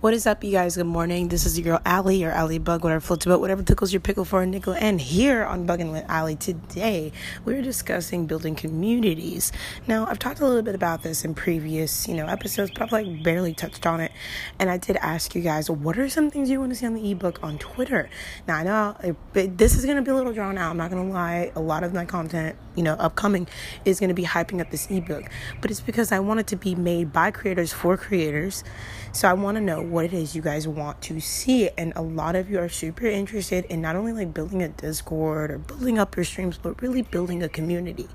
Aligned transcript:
What 0.00 0.14
is 0.14 0.26
up, 0.26 0.42
you 0.42 0.52
guys? 0.52 0.76
Good 0.76 0.86
morning. 0.86 1.28
This 1.28 1.44
is 1.44 1.58
your 1.58 1.76
girl 1.76 1.82
Alliie 1.84 2.24
or 2.24 2.30
Alliie 2.30 2.58
Bug, 2.64 2.84
whatever 2.84 3.02
floats 3.02 3.26
your 3.26 3.34
boat, 3.34 3.42
whatever 3.42 3.62
tickles 3.62 3.92
your 3.92 4.00
pickle 4.00 4.24
for 4.24 4.40
a 4.40 4.46
nickel. 4.46 4.72
And 4.72 4.98
here 4.98 5.44
on 5.44 5.66
Bugging 5.66 5.92
with 5.92 6.06
Alliie 6.08 6.36
today, 6.36 7.12
we're 7.44 7.60
discussing 7.60 8.24
building 8.24 8.54
communities. 8.54 9.52
Now, 9.86 10.06
I've 10.06 10.18
talked 10.18 10.40
a 10.40 10.46
little 10.46 10.62
bit 10.62 10.74
about 10.74 11.02
this 11.02 11.22
in 11.22 11.34
previous, 11.34 12.08
you 12.08 12.14
know, 12.14 12.24
episodes, 12.28 12.70
but 12.70 12.80
I've 12.80 12.92
like 12.92 13.22
barely 13.22 13.52
touched 13.52 13.86
on 13.86 14.00
it. 14.00 14.10
And 14.58 14.70
I 14.70 14.78
did 14.78 14.96
ask 14.96 15.34
you 15.34 15.42
guys, 15.42 15.68
what 15.68 15.98
are 15.98 16.08
some 16.08 16.30
things 16.30 16.48
you 16.48 16.60
want 16.60 16.72
to 16.72 16.76
see 16.76 16.86
on 16.86 16.94
the 16.94 17.10
ebook 17.10 17.38
on 17.42 17.58
Twitter? 17.58 18.08
Now, 18.48 18.56
I 18.56 18.62
know 18.62 18.96
it, 19.34 19.58
this 19.58 19.76
is 19.76 19.84
going 19.84 19.98
to 19.98 20.02
be 20.02 20.12
a 20.12 20.14
little 20.14 20.32
drawn 20.32 20.56
out. 20.56 20.70
I'm 20.70 20.78
not 20.78 20.90
going 20.90 21.08
to 21.08 21.12
lie. 21.12 21.52
A 21.54 21.60
lot 21.60 21.84
of 21.84 21.92
my 21.92 22.06
content, 22.06 22.56
you 22.74 22.82
know, 22.82 22.94
upcoming 22.94 23.46
is 23.84 24.00
going 24.00 24.08
to 24.08 24.14
be 24.14 24.24
hyping 24.24 24.62
up 24.62 24.70
this 24.70 24.90
ebook, 24.90 25.24
but 25.60 25.70
it's 25.70 25.82
because 25.82 26.10
I 26.10 26.20
want 26.20 26.40
it 26.40 26.46
to 26.46 26.56
be 26.56 26.74
made 26.74 27.12
by 27.12 27.30
creators 27.30 27.74
for 27.74 27.98
creators. 27.98 28.64
So 29.12 29.28
I 29.28 29.32
want 29.32 29.56
to 29.56 29.60
know 29.60 29.82
what 29.82 30.04
it 30.04 30.12
is 30.12 30.36
you 30.36 30.42
guys 30.42 30.68
want 30.68 31.02
to 31.02 31.20
see. 31.20 31.68
And 31.76 31.92
a 31.96 32.02
lot 32.02 32.36
of 32.36 32.48
you 32.48 32.60
are 32.60 32.68
super 32.68 33.06
interested 33.06 33.64
in 33.64 33.80
not 33.80 33.96
only 33.96 34.12
like 34.12 34.32
building 34.32 34.62
a 34.62 34.68
Discord 34.68 35.50
or 35.50 35.58
building 35.58 35.98
up 35.98 36.14
your 36.14 36.24
streams, 36.24 36.58
but 36.58 36.80
really 36.80 37.02
building 37.02 37.42
a 37.42 37.48
community. 37.48 38.08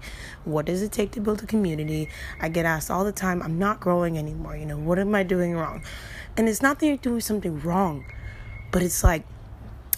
What 0.45 0.65
does 0.65 0.81
it 0.81 0.93
take 0.93 1.11
to 1.11 1.19
build 1.19 1.43
a 1.43 1.45
community? 1.45 2.07
I 2.39 2.47
get 2.47 2.65
asked 2.65 2.89
all 2.89 3.03
the 3.03 3.11
time, 3.11 3.43
I'm 3.43 3.59
not 3.59 3.81
growing 3.81 4.17
anymore. 4.17 4.55
You 4.55 4.65
know, 4.65 4.77
what 4.77 4.97
am 4.97 5.13
I 5.13 5.23
doing 5.23 5.53
wrong? 5.53 5.83
And 6.37 6.47
it's 6.47 6.61
not 6.61 6.79
that 6.79 6.87
you're 6.87 6.97
doing 6.97 7.21
something 7.21 7.59
wrong, 7.59 8.05
but 8.71 8.81
it's 8.81 9.03
like, 9.03 9.25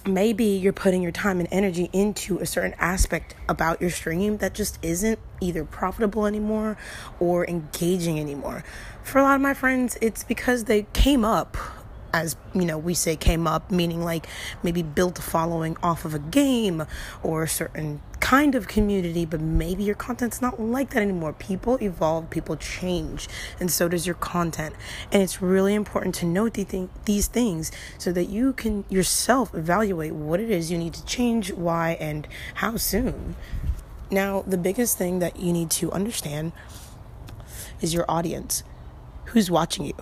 maybe 0.07 0.45
you're 0.45 0.73
putting 0.73 1.01
your 1.01 1.11
time 1.11 1.39
and 1.39 1.49
energy 1.51 1.89
into 1.91 2.39
a 2.39 2.45
certain 2.45 2.73
aspect 2.79 3.35
about 3.49 3.81
your 3.81 3.89
stream 3.89 4.37
that 4.37 4.53
just 4.53 4.79
isn't 4.81 5.19
either 5.41 5.63
profitable 5.65 6.25
anymore 6.25 6.77
or 7.19 7.45
engaging 7.47 8.19
anymore. 8.19 8.63
For 9.07 9.19
a 9.19 9.23
lot 9.23 9.35
of 9.35 9.41
my 9.41 9.53
friends, 9.53 9.97
it's 10.01 10.25
because 10.25 10.65
they 10.65 10.85
came 10.91 11.23
up 11.23 11.55
as 12.11 12.35
you 12.53 12.65
know 12.65 12.77
we 12.77 12.93
say 12.93 13.15
came 13.15 13.47
up 13.47 13.71
meaning 13.71 14.03
like 14.03 14.27
maybe 14.63 14.81
built 14.81 15.17
a 15.19 15.21
following 15.21 15.77
off 15.83 16.03
of 16.03 16.13
a 16.13 16.19
game 16.19 16.85
or 17.23 17.43
a 17.43 17.47
certain 17.47 18.01
kind 18.21 18.55
of 18.55 18.67
community 18.67 19.25
but 19.25 19.39
maybe 19.39 19.83
your 19.83 19.95
content's 19.95 20.41
not 20.41 20.59
like 20.59 20.89
that 20.89 21.01
anymore. 21.01 21.31
People 21.31 21.77
evolve 21.81 22.29
people 22.29 22.57
change 22.57 23.29
and 23.61 23.71
so 23.71 23.87
does 23.87 24.05
your 24.05 24.15
content. 24.15 24.75
And 25.09 25.23
it's 25.23 25.41
really 25.41 25.73
important 25.73 26.13
to 26.15 26.25
note 26.25 26.57
these 27.05 27.27
things 27.27 27.71
so 27.97 28.11
that 28.11 28.25
you 28.25 28.51
can 28.51 28.83
yourself 28.89 29.55
evaluate 29.55 30.13
what 30.15 30.41
it 30.41 30.49
is 30.49 30.69
you 30.69 30.77
need 30.77 30.93
to 30.95 31.05
change 31.05 31.53
why 31.53 31.91
and 32.01 32.27
how 32.55 32.75
soon. 32.75 33.37
Now 34.11 34.43
the 34.45 34.57
biggest 34.57 34.97
thing 34.97 35.19
that 35.19 35.39
you 35.39 35.53
need 35.53 35.69
to 35.79 35.93
understand 35.93 36.51
is 37.79 37.93
your 37.93 38.03
audience 38.09 38.63
who's 39.27 39.49
watching 39.49 39.85
you 39.85 39.93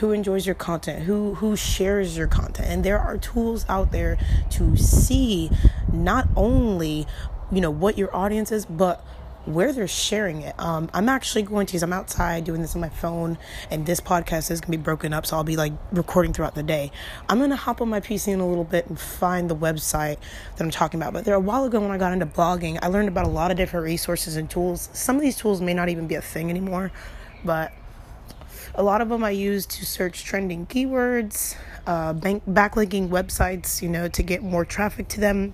who 0.00 0.12
enjoys 0.12 0.46
your 0.46 0.54
content, 0.54 1.02
who 1.02 1.34
who 1.34 1.56
shares 1.56 2.16
your 2.16 2.28
content. 2.28 2.68
And 2.68 2.84
there 2.84 2.98
are 2.98 3.18
tools 3.18 3.66
out 3.68 3.90
there 3.90 4.16
to 4.50 4.76
see 4.76 5.50
not 5.92 6.28
only, 6.36 7.06
you 7.50 7.60
know, 7.60 7.70
what 7.70 7.98
your 7.98 8.14
audience 8.14 8.52
is, 8.52 8.64
but 8.64 9.04
where 9.44 9.72
they're 9.72 9.88
sharing 9.88 10.42
it. 10.42 10.54
Um, 10.58 10.90
I'm 10.92 11.08
actually 11.08 11.42
going 11.42 11.66
to, 11.66 11.78
I'm 11.78 11.92
outside 11.92 12.44
doing 12.44 12.60
this 12.60 12.74
on 12.74 12.82
my 12.82 12.90
phone, 12.90 13.38
and 13.70 13.86
this 13.86 13.98
podcast 13.98 14.50
is 14.50 14.60
going 14.60 14.72
to 14.72 14.78
be 14.78 14.82
broken 14.82 15.14
up, 15.14 15.24
so 15.24 15.36
I'll 15.36 15.44
be 15.44 15.56
like 15.56 15.72
recording 15.90 16.34
throughout 16.34 16.54
the 16.54 16.62
day. 16.62 16.92
I'm 17.28 17.38
going 17.38 17.50
to 17.50 17.56
hop 17.56 17.80
on 17.80 17.88
my 17.88 18.00
PC 18.00 18.28
in 18.28 18.40
a 18.40 18.46
little 18.46 18.64
bit 18.64 18.86
and 18.88 19.00
find 19.00 19.48
the 19.48 19.56
website 19.56 20.18
that 20.56 20.62
I'm 20.62 20.70
talking 20.70 21.00
about. 21.00 21.14
But 21.14 21.24
there, 21.24 21.34
a 21.34 21.40
while 21.40 21.64
ago 21.64 21.80
when 21.80 21.90
I 21.90 21.96
got 21.96 22.12
into 22.12 22.26
blogging, 22.26 22.78
I 22.82 22.88
learned 22.88 23.08
about 23.08 23.24
a 23.24 23.30
lot 23.30 23.50
of 23.50 23.56
different 23.56 23.84
resources 23.84 24.36
and 24.36 24.50
tools. 24.50 24.90
Some 24.92 25.16
of 25.16 25.22
these 25.22 25.36
tools 25.36 25.62
may 25.62 25.72
not 25.72 25.88
even 25.88 26.06
be 26.06 26.14
a 26.14 26.22
thing 26.22 26.50
anymore, 26.50 26.92
but 27.42 27.72
a 28.78 28.82
lot 28.82 29.00
of 29.00 29.08
them 29.08 29.24
I 29.24 29.30
use 29.30 29.66
to 29.66 29.84
search 29.84 30.24
trending 30.24 30.64
keywords, 30.64 31.56
uh, 31.84 32.12
bank 32.12 32.44
backlinking 32.48 33.08
websites, 33.08 33.82
you 33.82 33.88
know, 33.88 34.06
to 34.06 34.22
get 34.22 34.40
more 34.40 34.64
traffic 34.64 35.08
to 35.08 35.20
them. 35.20 35.52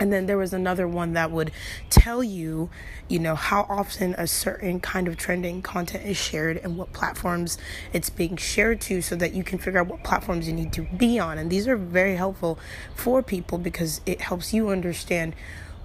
And 0.00 0.12
then 0.12 0.26
there 0.26 0.36
was 0.36 0.52
another 0.52 0.88
one 0.88 1.12
that 1.12 1.30
would 1.30 1.52
tell 1.88 2.22
you, 2.22 2.68
you 3.08 3.20
know, 3.20 3.36
how 3.36 3.64
often 3.68 4.14
a 4.18 4.26
certain 4.26 4.80
kind 4.80 5.06
of 5.06 5.16
trending 5.16 5.62
content 5.62 6.04
is 6.04 6.16
shared 6.16 6.56
and 6.56 6.76
what 6.76 6.92
platforms 6.92 7.58
it's 7.92 8.10
being 8.10 8.36
shared 8.36 8.80
to 8.82 9.02
so 9.02 9.14
that 9.14 9.34
you 9.34 9.44
can 9.44 9.58
figure 9.58 9.78
out 9.78 9.86
what 9.86 10.02
platforms 10.02 10.48
you 10.48 10.52
need 10.52 10.72
to 10.72 10.82
be 10.82 11.18
on. 11.20 11.38
And 11.38 11.50
these 11.50 11.68
are 11.68 11.76
very 11.76 12.16
helpful 12.16 12.58
for 12.96 13.22
people 13.22 13.58
because 13.58 14.00
it 14.04 14.20
helps 14.20 14.52
you 14.52 14.70
understand 14.70 15.34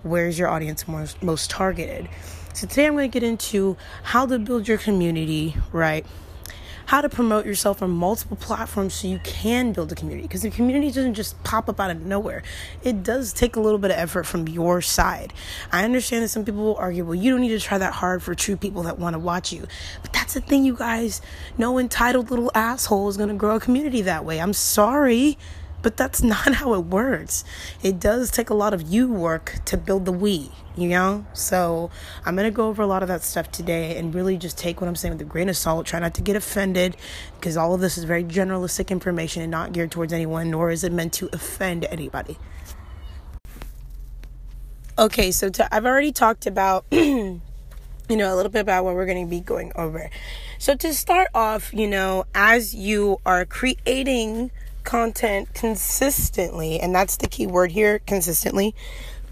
where's 0.01 0.39
your 0.39 0.47
audience 0.47 0.87
most, 0.87 1.21
most 1.21 1.51
targeted. 1.51 2.09
So 2.53 2.67
today 2.67 2.87
I'm 2.87 2.93
going 2.93 3.09
to 3.09 3.19
get 3.19 3.27
into 3.27 3.77
how 4.03 4.25
to 4.25 4.39
build 4.39 4.67
your 4.67 4.79
community, 4.79 5.55
right? 5.71 6.05
How 6.85 7.01
to 7.01 7.09
promote 7.09 7.45
yourself 7.45 7.81
on 7.81 7.89
multiple 7.89 8.37
platforms 8.37 8.93
so 8.93 9.07
you 9.07 9.19
can 9.23 9.73
build 9.73 9.91
a 9.91 9.95
community 9.95 10.27
because 10.27 10.41
the 10.41 10.49
community 10.49 10.87
doesn't 10.87 11.13
just 11.13 11.41
pop 11.43 11.69
up 11.69 11.79
out 11.79 11.91
of 11.91 12.01
nowhere. 12.05 12.43
It 12.83 13.03
does 13.03 13.33
take 13.33 13.55
a 13.55 13.59
little 13.59 13.79
bit 13.79 13.91
of 13.91 13.97
effort 13.97 14.23
from 14.23 14.47
your 14.47 14.81
side. 14.81 15.33
I 15.71 15.83
understand 15.83 16.23
that 16.23 16.29
some 16.29 16.45
people 16.45 16.63
will 16.63 16.75
argue 16.75 17.05
well 17.05 17.15
you 17.15 17.31
don't 17.31 17.41
need 17.41 17.49
to 17.49 17.59
try 17.59 17.77
that 17.77 17.93
hard 17.93 18.23
for 18.23 18.35
true 18.35 18.57
people 18.57 18.83
that 18.83 18.99
want 18.99 19.13
to 19.13 19.19
watch 19.19 19.51
you. 19.51 19.65
But 20.01 20.13
that's 20.13 20.33
the 20.33 20.41
thing 20.41 20.65
you 20.65 20.75
guys. 20.75 21.21
No 21.57 21.79
entitled 21.79 22.29
little 22.29 22.51
asshole 22.55 23.09
is 23.09 23.17
going 23.17 23.29
to 23.29 23.35
grow 23.35 23.55
a 23.55 23.59
community 23.59 24.01
that 24.01 24.25
way. 24.25 24.39
I'm 24.39 24.53
sorry 24.53 25.37
but 25.83 25.97
that's 25.97 26.23
not 26.23 26.55
how 26.55 26.73
it 26.73 26.85
works. 26.85 27.43
It 27.83 27.99
does 27.99 28.31
take 28.31 28.49
a 28.49 28.55
lot 28.55 28.73
of 28.73 28.81
you 28.81 29.07
work 29.07 29.59
to 29.65 29.77
build 29.77 30.05
the 30.05 30.11
we, 30.11 30.49
you 30.75 30.89
know? 30.89 31.25
So 31.33 31.91
I'm 32.25 32.35
going 32.35 32.49
to 32.49 32.55
go 32.55 32.69
over 32.69 32.81
a 32.81 32.87
lot 32.87 33.03
of 33.03 33.09
that 33.09 33.21
stuff 33.21 33.51
today 33.51 33.95
and 33.97 34.15
really 34.15 34.37
just 34.37 34.57
take 34.57 34.81
what 34.81 34.87
I'm 34.87 34.95
saying 34.95 35.13
with 35.13 35.21
a 35.21 35.25
grain 35.25 35.49
of 35.49 35.57
salt. 35.57 35.85
Try 35.85 35.99
not 35.99 36.15
to 36.15 36.21
get 36.21 36.35
offended 36.35 36.97
because 37.35 37.55
all 37.55 37.75
of 37.75 37.81
this 37.81 37.99
is 37.99 38.05
very 38.05 38.23
generalistic 38.23 38.89
information 38.89 39.43
and 39.43 39.51
not 39.51 39.73
geared 39.73 39.91
towards 39.91 40.11
anyone, 40.11 40.49
nor 40.49 40.71
is 40.71 40.83
it 40.83 40.91
meant 40.91 41.13
to 41.13 41.29
offend 41.31 41.85
anybody. 41.85 42.37
Okay, 44.97 45.31
so 45.31 45.49
to, 45.49 45.75
I've 45.75 45.85
already 45.85 46.11
talked 46.11 46.45
about, 46.45 46.85
you 46.91 47.41
know, 48.09 48.33
a 48.33 48.35
little 48.35 48.51
bit 48.51 48.59
about 48.59 48.85
what 48.85 48.93
we're 48.93 49.07
going 49.07 49.25
to 49.25 49.29
be 49.29 49.39
going 49.39 49.71
over. 49.75 50.09
So 50.59 50.75
to 50.75 50.93
start 50.93 51.29
off, 51.33 51.73
you 51.73 51.87
know, 51.87 52.25
as 52.35 52.75
you 52.75 53.19
are 53.25 53.43
creating 53.43 54.51
content 54.83 55.53
consistently, 55.53 56.79
and 56.79 56.93
that's 56.93 57.17
the 57.17 57.27
key 57.27 57.47
word 57.47 57.71
here 57.71 57.99
consistently. 57.99 58.75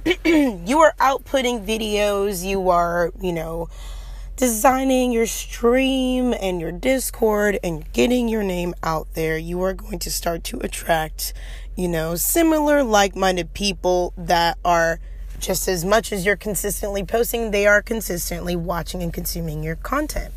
you 0.25 0.79
are 0.79 0.93
outputting 0.99 1.65
videos, 1.65 2.45
you 2.45 2.69
are, 2.69 3.11
you 3.21 3.33
know, 3.33 3.69
designing 4.35 5.11
your 5.11 5.27
stream 5.27 6.33
and 6.41 6.59
your 6.59 6.71
Discord 6.71 7.59
and 7.63 7.91
getting 7.93 8.27
your 8.27 8.41
name 8.41 8.73
out 8.81 9.13
there, 9.13 9.37
you 9.37 9.61
are 9.61 9.73
going 9.73 9.99
to 9.99 10.09
start 10.09 10.43
to 10.45 10.59
attract, 10.61 11.33
you 11.75 11.87
know, 11.87 12.15
similar 12.15 12.83
like 12.83 13.15
minded 13.15 13.53
people 13.53 14.13
that 14.17 14.57
are 14.65 14.99
just 15.39 15.67
as 15.67 15.83
much 15.83 16.11
as 16.11 16.25
you're 16.25 16.35
consistently 16.35 17.03
posting, 17.03 17.51
they 17.51 17.67
are 17.67 17.81
consistently 17.81 18.55
watching 18.55 19.03
and 19.03 19.13
consuming 19.13 19.63
your 19.63 19.75
content. 19.75 20.33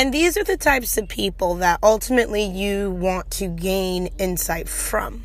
And 0.00 0.14
these 0.14 0.38
are 0.38 0.44
the 0.44 0.56
types 0.56 0.96
of 0.96 1.08
people 1.08 1.56
that 1.56 1.78
ultimately 1.82 2.42
you 2.42 2.90
want 2.90 3.30
to 3.32 3.48
gain 3.48 4.06
insight 4.16 4.66
from. 4.66 5.24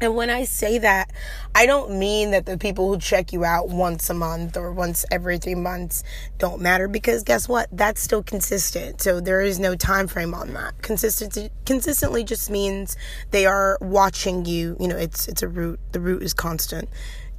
And 0.00 0.14
when 0.14 0.30
I 0.30 0.44
say 0.44 0.78
that, 0.78 1.10
I 1.56 1.66
don't 1.66 1.98
mean 1.98 2.30
that 2.30 2.46
the 2.46 2.56
people 2.56 2.86
who 2.86 3.00
check 3.00 3.32
you 3.32 3.44
out 3.44 3.68
once 3.68 4.08
a 4.08 4.14
month 4.14 4.56
or 4.56 4.70
once 4.70 5.04
every 5.10 5.38
three 5.38 5.56
months 5.56 6.04
don't 6.38 6.62
matter 6.62 6.86
because 6.86 7.24
guess 7.24 7.48
what? 7.48 7.66
That's 7.72 8.00
still 8.00 8.22
consistent. 8.22 9.02
So 9.02 9.18
there 9.18 9.40
is 9.40 9.58
no 9.58 9.74
time 9.74 10.06
frame 10.06 10.34
on 10.34 10.52
that. 10.52 10.80
Consistency 10.82 11.50
consistently 11.66 12.22
just 12.22 12.48
means 12.48 12.96
they 13.32 13.44
are 13.44 13.76
watching 13.80 14.44
you. 14.44 14.76
You 14.78 14.86
know, 14.86 14.98
it's 14.98 15.26
it's 15.26 15.42
a 15.42 15.48
root. 15.48 15.80
The 15.90 15.98
root 15.98 16.22
is 16.22 16.32
constant. 16.32 16.88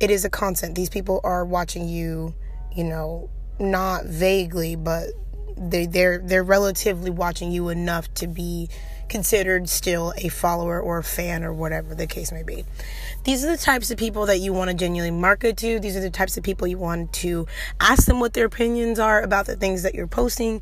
It 0.02 0.12
is 0.12 0.26
a 0.26 0.30
constant. 0.30 0.76
These 0.76 0.90
people 0.90 1.22
are 1.24 1.46
watching 1.46 1.88
you, 1.88 2.36
you 2.76 2.84
know, 2.84 3.30
not 3.58 4.04
vaguely, 4.04 4.76
but 4.76 5.12
they 5.58 5.86
they're 5.86 6.20
they're 6.20 6.44
relatively 6.44 7.10
watching 7.10 7.52
you 7.52 7.70
enough 7.70 8.14
to 8.16 8.28
be 8.28 8.70
considered 9.12 9.68
still 9.68 10.14
a 10.18 10.30
follower 10.30 10.80
or 10.80 10.98
a 11.00 11.04
fan 11.04 11.44
or 11.44 11.52
whatever 11.54 11.94
the 11.94 12.08
case 12.08 12.32
may 12.32 12.44
be. 12.44 12.64
These 13.26 13.44
are 13.44 13.52
the 13.52 13.62
types 13.62 13.92
of 13.92 13.98
people 13.98 14.26
that 14.28 14.40
you 14.40 14.54
want 14.54 14.72
to 14.72 14.76
genuinely 14.76 15.12
market 15.12 15.58
to. 15.58 15.80
These 15.80 15.98
are 15.98 16.02
the 16.02 16.10
types 16.10 16.38
of 16.38 16.44
people 16.44 16.66
you 16.66 16.78
want 16.78 17.12
to 17.14 17.46
ask 17.82 18.06
them 18.06 18.22
what 18.22 18.34
their 18.34 18.46
opinions 18.46 19.00
are 19.00 19.22
about 19.22 19.46
the 19.46 19.58
things 19.58 19.84
that 19.84 19.94
you're 19.94 20.08
posting. 20.08 20.62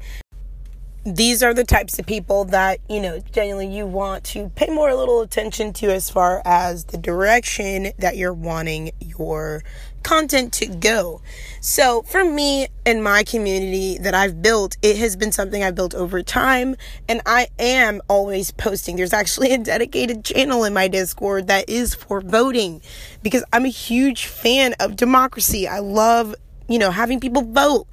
These 1.06 1.42
are 1.44 1.54
the 1.54 1.64
types 1.64 1.98
of 1.98 2.06
people 2.06 2.44
that, 2.46 2.80
you 2.90 3.00
know, 3.00 3.20
genuinely 3.32 3.74
you 3.74 3.86
want 3.86 4.24
to 4.26 4.50
pay 4.50 4.68
more 4.68 4.90
a 4.90 4.96
little 4.96 5.22
attention 5.22 5.72
to 5.74 5.94
as 5.94 6.10
far 6.10 6.42
as 6.44 6.86
the 6.86 6.98
direction 6.98 7.92
that 8.00 8.18
you're 8.18 8.34
wanting 8.34 8.92
your 9.00 9.64
content 10.04 10.54
to 10.54 10.66
go. 10.66 11.22
So 11.62 12.04
for 12.04 12.24
me 12.24 12.68
and 12.86 13.04
my 13.04 13.24
community 13.24 13.98
that 13.98 14.14
I've 14.14 14.42
built, 14.42 14.78
it 14.82 14.98
has 14.98 15.16
been 15.16 15.32
something 15.32 15.64
I've 15.64 15.76
built 15.76 15.94
over 15.94 16.24
time 16.24 16.76
and 17.08 17.22
I 17.26 17.48
am 17.60 18.02
always 18.08 18.52
posting. 18.52 18.96
There's 18.96 19.14
actually 19.14 19.54
a 19.54 19.58
dedicated 19.58 20.24
channel 20.24 20.64
in 20.64 20.74
my 20.74 20.88
Discord 20.88 21.48
that 21.48 21.70
is 21.70 21.94
for 21.96 22.22
voting 22.22 22.82
because 23.22 23.44
I'm 23.52 23.66
a 23.66 23.70
huge 23.70 24.26
fan 24.26 24.74
of 24.80 24.96
democracy. 24.96 25.68
I 25.68 25.80
love 25.80 26.36
you 26.70 26.78
know, 26.78 26.92
having 26.92 27.20
people 27.20 27.42
vote. 27.42 27.88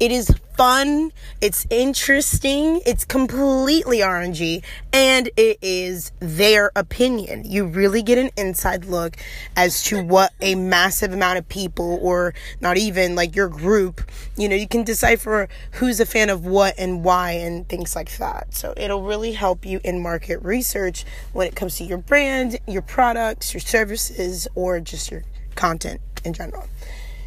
It 0.00 0.10
is 0.10 0.34
fun, 0.56 1.12
it's 1.40 1.66
interesting, 1.70 2.80
it's 2.86 3.04
completely 3.04 3.98
RNG, 3.98 4.62
and 4.92 5.30
it 5.36 5.58
is 5.62 6.12
their 6.20 6.70
opinion. 6.76 7.44
You 7.44 7.64
really 7.64 8.02
get 8.02 8.18
an 8.18 8.30
inside 8.36 8.84
look 8.84 9.16
as 9.56 9.82
to 9.84 10.02
what 10.02 10.32
a 10.40 10.54
massive 10.54 11.12
amount 11.12 11.38
of 11.38 11.48
people, 11.48 11.98
or 12.02 12.34
not 12.60 12.76
even 12.76 13.14
like 13.14 13.34
your 13.34 13.48
group, 13.48 14.02
you 14.36 14.48
know, 14.48 14.56
you 14.56 14.68
can 14.68 14.84
decipher 14.84 15.48
who's 15.72 16.00
a 16.00 16.06
fan 16.06 16.30
of 16.30 16.44
what 16.44 16.74
and 16.78 17.04
why 17.04 17.32
and 17.32 17.68
things 17.68 17.96
like 17.96 18.16
that. 18.18 18.54
So 18.54 18.74
it'll 18.76 19.02
really 19.02 19.32
help 19.32 19.64
you 19.64 19.80
in 19.84 20.02
market 20.02 20.42
research 20.42 21.04
when 21.32 21.46
it 21.46 21.56
comes 21.56 21.76
to 21.78 21.84
your 21.84 21.98
brand, 21.98 22.58
your 22.66 22.82
products, 22.82 23.54
your 23.54 23.60
services, 23.60 24.46
or 24.54 24.80
just 24.80 25.10
your 25.10 25.22
content 25.54 26.00
in 26.24 26.32
general. 26.32 26.66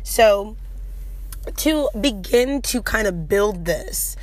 So, 0.04 0.56
to 1.58 1.90
begin 2.00 2.62
to 2.64 2.82
kind 2.82 3.08
of 3.08 3.28
build 3.28 3.66
this, 3.66 4.16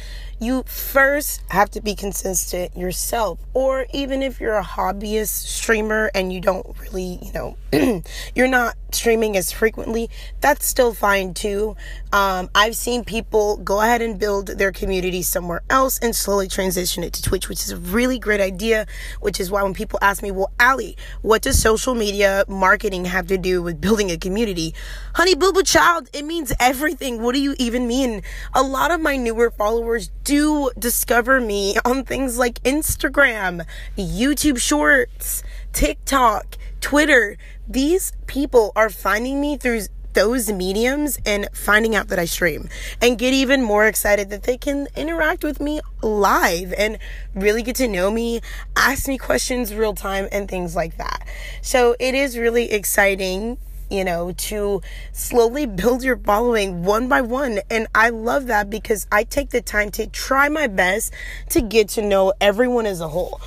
you 0.42 0.64
first 0.64 1.42
have 1.48 1.70
to 1.70 1.80
be 1.80 1.94
consistent 1.94 2.76
yourself. 2.76 3.38
Or 3.54 3.86
even 3.92 4.22
if 4.22 4.40
you're 4.40 4.56
a 4.56 4.64
hobbyist 4.64 5.46
streamer 5.46 6.10
and 6.14 6.32
you 6.32 6.40
don't 6.40 6.66
really, 6.80 7.20
you 7.22 7.32
know, 7.32 8.02
you're 8.34 8.48
not 8.48 8.76
streaming 8.94 9.36
as 9.36 9.52
frequently, 9.52 10.10
that's 10.40 10.66
still 10.66 10.94
fine 10.94 11.34
too. 11.34 11.76
Um, 12.12 12.50
I've 12.54 12.76
seen 12.76 13.04
people 13.04 13.56
go 13.58 13.80
ahead 13.80 14.02
and 14.02 14.18
build 14.18 14.48
their 14.48 14.72
community 14.72 15.22
somewhere 15.22 15.62
else 15.70 15.98
and 16.00 16.14
slowly 16.14 16.48
transition 16.48 17.02
it 17.02 17.12
to 17.14 17.22
Twitch, 17.22 17.48
which 17.48 17.60
is 17.60 17.70
a 17.70 17.76
really 17.76 18.18
great 18.18 18.40
idea. 18.40 18.86
Which 19.20 19.40
is 19.40 19.50
why 19.50 19.62
when 19.62 19.74
people 19.74 19.98
ask 20.02 20.22
me, 20.22 20.30
well, 20.30 20.50
Alliie, 20.58 20.96
what 21.22 21.42
does 21.42 21.60
social 21.60 21.94
media 21.94 22.44
marketing 22.48 23.06
have 23.06 23.26
to 23.28 23.38
do 23.38 23.62
with 23.62 23.80
building 23.80 24.10
a 24.10 24.18
community? 24.18 24.74
Honey 25.14 25.34
Boo 25.34 25.52
Boo 25.52 25.62
Child, 25.62 26.08
it 26.12 26.24
means 26.24 26.52
everything. 26.60 27.22
What 27.22 27.34
do 27.34 27.40
you 27.40 27.54
even 27.58 27.86
mean? 27.86 28.22
A 28.54 28.62
lot 28.62 28.90
of 28.90 29.00
my 29.00 29.16
newer 29.16 29.50
followers 29.50 30.10
do 30.24 30.70
discover 30.78 31.40
me 31.40 31.76
on 31.84 32.04
things 32.04 32.38
like 32.38 32.62
Instagram, 32.62 33.66
YouTube 33.96 34.58
Shorts, 34.58 35.42
TikTok, 35.72 36.56
Twitter. 36.80 37.36
These 37.72 38.12
people 38.26 38.70
are 38.76 38.90
finding 38.90 39.40
me 39.40 39.56
through 39.56 39.84
those 40.12 40.52
mediums 40.52 41.18
and 41.24 41.48
finding 41.54 41.96
out 41.96 42.08
that 42.08 42.18
I 42.18 42.26
stream 42.26 42.68
and 43.00 43.18
get 43.18 43.32
even 43.32 43.62
more 43.62 43.86
excited 43.86 44.28
that 44.28 44.42
they 44.42 44.58
can 44.58 44.88
interact 44.94 45.42
with 45.42 45.58
me 45.58 45.80
live 46.02 46.74
and 46.74 46.98
really 47.34 47.62
get 47.62 47.76
to 47.76 47.88
know 47.88 48.10
me, 48.10 48.42
ask 48.76 49.08
me 49.08 49.16
questions 49.16 49.72
real 49.72 49.94
time 49.94 50.28
and 50.30 50.50
things 50.50 50.76
like 50.76 50.98
that. 50.98 51.26
So 51.62 51.96
it 51.98 52.14
is 52.14 52.36
really 52.36 52.70
exciting 52.70 53.56
you 53.92 54.04
know, 54.04 54.32
to 54.32 54.80
slowly 55.12 55.66
build 55.66 56.02
your 56.02 56.16
following 56.16 56.82
one 56.82 57.08
by 57.08 57.20
one. 57.20 57.60
And 57.70 57.86
I 57.94 58.08
love 58.08 58.46
that 58.46 58.70
because 58.70 59.06
I 59.12 59.24
take 59.24 59.50
the 59.50 59.60
time 59.60 59.90
to 59.92 60.06
try 60.06 60.48
my 60.48 60.66
best 60.66 61.12
to 61.50 61.60
get 61.60 61.90
to 61.90 62.02
know 62.02 62.32
everyone 62.40 62.86
as 62.86 63.02
a 63.02 63.08
whole. 63.08 63.38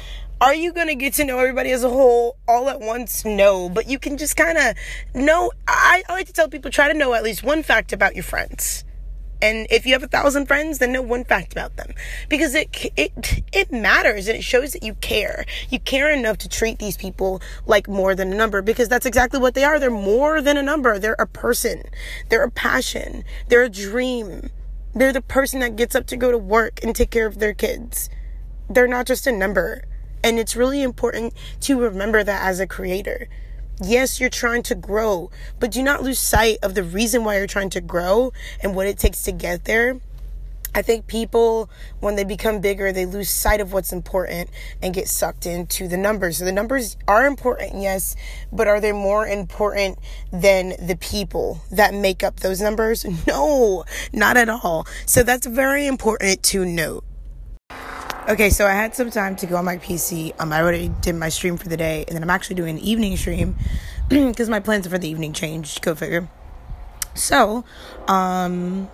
Are 0.41 0.53
you 0.53 0.73
going 0.73 0.87
to 0.87 0.95
get 0.95 1.13
to 1.13 1.23
know 1.23 1.39
everybody 1.39 1.71
as 1.71 1.85
a 1.85 1.89
whole 1.89 2.37
all 2.45 2.67
at 2.67 2.81
once? 2.81 3.23
No, 3.23 3.69
but 3.69 3.87
you 3.87 3.97
can 3.97 4.17
just 4.17 4.35
kind 4.35 4.57
of 4.57 4.75
know. 5.13 5.51
I, 5.65 6.03
I 6.09 6.13
like 6.13 6.27
to 6.27 6.33
tell 6.33 6.49
people 6.49 6.69
try 6.71 6.91
to 6.91 6.97
know 6.97 7.13
at 7.13 7.23
least 7.23 7.41
one 7.41 7.63
fact 7.63 7.93
about 7.93 8.15
your 8.15 8.23
friends. 8.23 8.83
And 9.41 9.65
if 9.69 9.85
you 9.85 9.93
have 9.93 10.03
a 10.03 10.07
thousand 10.07 10.47
friends, 10.47 10.79
then 10.79 10.91
know 10.91 11.01
one 11.01 11.23
fact 11.23 11.53
about 11.53 11.77
them 11.77 11.93
because 12.27 12.53
it 12.53 12.91
it 12.97 13.43
it 13.53 13.71
matters 13.71 14.27
and 14.27 14.37
it 14.37 14.41
shows 14.43 14.73
that 14.73 14.83
you 14.83 14.95
care. 14.95 15.45
You 15.69 15.79
care 15.79 16.11
enough 16.11 16.37
to 16.39 16.49
treat 16.49 16.79
these 16.79 16.97
people 16.97 17.41
like 17.65 17.87
more 17.87 18.13
than 18.13 18.33
a 18.33 18.35
number 18.35 18.61
because 18.61 18.89
that's 18.89 19.05
exactly 19.05 19.39
what 19.39 19.53
they 19.53 19.63
are. 19.63 19.79
They're 19.79 19.89
more 19.89 20.41
than 20.41 20.57
a 20.57 20.63
number. 20.63 20.99
They're 20.99 21.15
a 21.17 21.27
person. 21.27 21.83
They're 22.27 22.43
a 22.43 22.51
passion. 22.51 23.23
They're 23.47 23.63
a 23.63 23.69
dream. 23.69 24.49
They're 24.93 25.13
the 25.13 25.21
person 25.21 25.61
that 25.61 25.77
gets 25.77 25.95
up 25.95 26.07
to 26.07 26.17
go 26.17 26.29
to 26.29 26.37
work 26.37 26.81
and 26.83 26.93
take 26.93 27.11
care 27.11 27.25
of 27.25 27.39
their 27.39 27.53
kids. 27.53 28.09
They're 28.69 28.87
not 28.87 29.07
just 29.07 29.27
a 29.27 29.31
number. 29.31 29.85
And 30.25 30.39
it's 30.39 30.55
really 30.55 30.81
important 30.81 31.35
to 31.61 31.79
remember 31.79 32.23
that 32.23 32.41
as 32.41 32.59
a 32.59 32.65
creator. 32.65 33.27
Yes, 33.79 34.19
you're 34.19 34.31
trying 34.31 34.63
to 34.63 34.73
grow, 34.73 35.29
but 35.59 35.69
do 35.69 35.83
not 35.83 36.01
lose 36.01 36.17
sight 36.17 36.57
of 36.63 36.73
the 36.73 36.81
reason 36.81 37.23
why 37.23 37.37
you're 37.37 37.45
trying 37.45 37.69
to 37.69 37.79
grow 37.79 38.33
and 38.63 38.73
what 38.73 38.87
it 38.87 38.97
takes 38.97 39.21
to 39.21 39.31
get 39.31 39.65
there. 39.65 39.99
I 40.73 40.81
think 40.81 41.05
people, 41.05 41.69
when 41.99 42.15
they 42.15 42.23
become 42.23 42.59
bigger, 42.59 42.91
they 42.91 43.05
lose 43.05 43.29
sight 43.29 43.61
of 43.61 43.71
what's 43.71 43.93
important 43.93 44.49
and 44.81 44.95
get 44.95 45.07
sucked 45.07 45.45
into 45.45 45.87
the 45.87 45.95
numbers. 45.95 46.39
So 46.39 46.45
the 46.45 46.51
numbers 46.51 46.97
are 47.07 47.27
important, 47.27 47.79
yes, 47.79 48.15
but 48.51 48.67
are 48.67 48.81
they 48.81 48.93
more 48.93 49.27
important 49.27 49.99
than 50.33 50.69
the 50.83 50.97
people 50.99 51.61
that 51.69 51.93
make 51.93 52.23
up 52.23 52.39
those 52.39 52.61
numbers? 52.61 53.05
No, 53.27 53.85
not 54.11 54.37
at 54.37 54.49
all. 54.49 54.87
So 55.05 55.21
that's 55.21 55.45
very 55.45 55.85
important 55.85 56.41
to 56.43 56.65
note. 56.65 57.03
Okay, 58.27 58.49
so 58.49 58.65
I 58.65 58.71
had 58.71 58.95
some 58.95 59.11
time 59.11 59.35
to 59.35 59.45
go 59.45 59.55
on 59.55 59.65
my 59.65 59.77
PC. 59.77 60.33
Um, 60.39 60.51
I 60.51 60.59
already 60.59 60.89
did 61.01 61.13
my 61.13 61.29
stream 61.29 61.57
for 61.57 61.69
the 61.69 61.77
day, 61.77 62.05
and 62.07 62.15
then 62.15 62.23
I'm 62.23 62.31
actually 62.31 62.55
doing 62.55 62.79
an 62.79 62.83
evening 62.83 63.15
stream 63.17 63.55
because 64.09 64.49
my 64.49 64.59
plans 64.59 64.87
for 64.87 64.97
the 64.97 65.07
evening 65.07 65.31
changed. 65.31 65.83
Go 65.83 65.93
figure. 65.93 66.27
So, 67.13 67.63
um, 68.07 68.89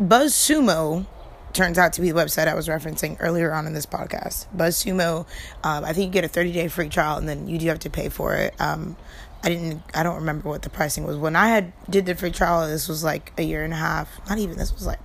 BuzzSumo 0.00 1.04
turns 1.52 1.76
out 1.76 1.92
to 1.92 2.00
be 2.00 2.10
the 2.10 2.18
website 2.18 2.48
I 2.48 2.54
was 2.54 2.66
referencing 2.66 3.18
earlier 3.20 3.52
on 3.52 3.66
in 3.66 3.74
this 3.74 3.84
podcast. 3.84 4.46
BuzzSumo, 4.56 5.26
um, 5.62 5.84
I 5.84 5.92
think 5.92 6.06
you 6.06 6.12
get 6.12 6.24
a 6.24 6.28
30 6.28 6.52
day 6.52 6.68
free 6.68 6.88
trial, 6.88 7.18
and 7.18 7.28
then 7.28 7.46
you 7.46 7.58
do 7.58 7.66
have 7.68 7.80
to 7.80 7.90
pay 7.90 8.08
for 8.08 8.34
it. 8.34 8.58
Um, 8.58 8.96
I 9.42 9.50
didn't. 9.50 9.82
I 9.92 10.02
don't 10.02 10.16
remember 10.16 10.48
what 10.48 10.62
the 10.62 10.70
pricing 10.70 11.04
was 11.04 11.18
when 11.18 11.36
I 11.36 11.48
had 11.48 11.74
did 11.90 12.06
the 12.06 12.14
free 12.14 12.30
trial. 12.30 12.66
This 12.66 12.88
was 12.88 13.04
like 13.04 13.34
a 13.36 13.42
year 13.42 13.62
and 13.62 13.74
a 13.74 13.76
half. 13.76 14.26
Not 14.26 14.38
even. 14.38 14.56
This 14.56 14.72
was 14.72 14.86
like. 14.86 15.00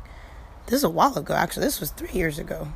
This 0.67 0.75
is 0.75 0.85
a 0.85 0.89
while 0.89 1.17
ago. 1.17 1.33
Actually, 1.33 1.65
this 1.65 1.81
was 1.81 1.91
three 1.91 2.13
years 2.13 2.39
ago. 2.39 2.69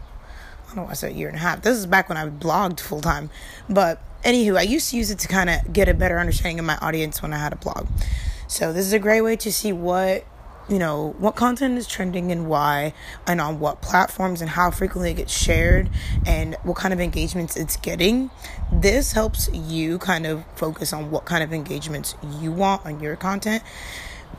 I 0.74 0.76
don't 0.76 0.86
want 0.86 0.96
to 0.96 1.00
say 1.02 1.12
a 1.12 1.14
year 1.14 1.28
and 1.28 1.38
a 1.38 1.40
half. 1.40 1.62
This 1.62 1.78
is 1.78 1.86
back 1.86 2.10
when 2.10 2.18
I 2.18 2.28
blogged 2.28 2.80
full 2.80 3.00
time. 3.00 3.30
But 3.70 4.02
anywho, 4.24 4.58
I 4.58 4.64
used 4.64 4.90
to 4.90 4.98
use 4.98 5.12
it 5.12 5.20
to 5.20 5.28
kind 5.28 5.50
of 5.50 5.72
get 5.72 5.88
a 5.88 5.94
better 5.94 6.20
understanding 6.20 6.58
of 6.58 6.66
my 6.66 6.78
audience 6.78 7.22
when 7.22 7.32
I 7.32 7.38
had 7.38 7.54
a 7.54 7.58
blog. 7.58 7.88
So 8.48 8.74
this 8.74 8.88
is 8.88 8.92
a 8.92 9.00
great 9.00 9.22
way 9.22 9.36
to 9.36 9.52
see 9.52 9.72
what 9.72 10.26
you 10.70 10.80
know 10.80 11.14
what 11.20 11.36
content 11.36 11.78
is 11.78 11.86
trending 11.86 12.32
and 12.32 12.48
why 12.48 12.94
and 13.28 13.42
on 13.42 13.60
what 13.60 13.82
platforms 13.82 14.40
and 14.40 14.50
how 14.52 14.72
frequently 14.72 15.12
it 15.12 15.16
gets 15.16 15.38
shared 15.38 15.90
and 16.26 16.56
what 16.64 16.78
kind 16.78 16.94
of 16.94 17.02
engagements 17.02 17.58
it's 17.58 17.76
getting 17.76 18.32
this 18.72 19.12
helps 19.12 19.50
you 19.52 19.98
kind 19.98 20.26
of 20.26 20.42
focus 20.56 20.94
on 20.94 21.12
what 21.12 21.26
kind 21.26 21.44
of 21.44 21.52
engagements 21.52 22.16
you 22.40 22.50
want 22.50 22.86
on 22.86 23.02
your 23.02 23.18
content 23.18 23.62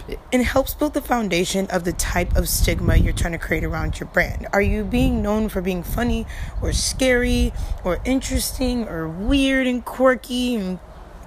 it 0.08 0.44
helps 0.44 0.74
build 0.74 0.94
the 0.94 1.00
foundation 1.00 1.66
of 1.68 1.84
the 1.84 1.92
type 1.92 2.36
of 2.36 2.48
stigma 2.48 2.96
you're 2.96 3.12
trying 3.12 3.32
to 3.32 3.38
create 3.38 3.64
around 3.64 3.98
your 3.98 4.08
brand. 4.08 4.46
Are 4.52 4.60
you 4.60 4.84
being 4.84 5.22
known 5.22 5.48
for 5.48 5.60
being 5.62 5.82
funny 5.82 6.26
or 6.60 6.72
scary 6.72 7.52
or 7.84 8.00
interesting 8.04 8.86
or 8.88 9.08
weird 9.08 9.66
and 9.66 9.84
quirky 9.84 10.56
and 10.56 10.78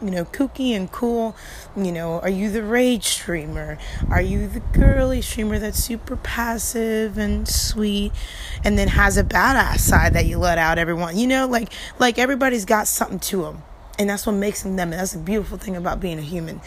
you 0.01 0.11
know, 0.11 0.25
kooky 0.25 0.71
and 0.71 0.91
cool. 0.91 1.35
You 1.75 1.91
know, 1.91 2.19
are 2.19 2.29
you 2.29 2.51
the 2.51 2.63
rage 2.63 3.05
streamer? 3.05 3.77
Are 4.09 4.21
you 4.21 4.47
the 4.47 4.59
girly 4.59 5.21
streamer 5.21 5.59
that's 5.59 5.83
super 5.83 6.15
passive 6.17 7.17
and 7.17 7.47
sweet 7.47 8.11
and 8.63 8.77
then 8.77 8.89
has 8.89 9.17
a 9.17 9.23
badass 9.23 9.79
side 9.79 10.13
that 10.13 10.25
you 10.25 10.37
let 10.37 10.57
out 10.57 10.77
everyone? 10.77 11.17
You 11.17 11.27
know, 11.27 11.47
like 11.47 11.71
like 11.99 12.19
everybody's 12.19 12.65
got 12.65 12.87
something 12.87 13.19
to 13.19 13.43
them. 13.43 13.63
And 13.99 14.09
that's 14.09 14.25
what 14.25 14.33
makes 14.33 14.63
them 14.63 14.75
them. 14.75 14.91
And 14.91 14.99
that's 14.99 15.13
the 15.13 15.19
beautiful 15.19 15.57
thing 15.57 15.75
about 15.75 15.99
being 15.99 16.19
a 16.19 16.21
human. 16.23 16.61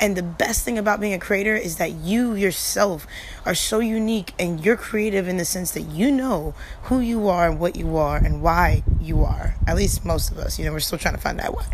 And 0.00 0.16
the 0.16 0.22
best 0.22 0.64
thing 0.64 0.76
about 0.76 1.00
being 1.00 1.14
a 1.14 1.18
creator 1.18 1.54
is 1.54 1.76
that 1.76 1.92
you 1.92 2.34
yourself 2.34 3.06
are 3.46 3.54
so 3.54 3.78
unique 3.78 4.34
and 4.38 4.64
you're 4.64 4.76
creative 4.76 5.28
in 5.28 5.36
the 5.36 5.44
sense 5.44 5.70
that 5.72 5.82
you 5.82 6.10
know 6.10 6.54
who 6.84 7.00
you 7.00 7.28
are 7.28 7.48
and 7.48 7.60
what 7.60 7.76
you 7.76 7.96
are 7.96 8.16
and 8.16 8.42
why 8.42 8.82
you 9.00 9.22
are. 9.22 9.54
At 9.66 9.76
least 9.76 10.04
most 10.04 10.30
of 10.30 10.38
us, 10.38 10.58
you 10.58 10.64
know, 10.64 10.72
we're 10.72 10.80
still 10.80 10.98
trying 10.98 11.14
to 11.14 11.20
find 11.20 11.38
that 11.38 11.54
why. 11.54 11.66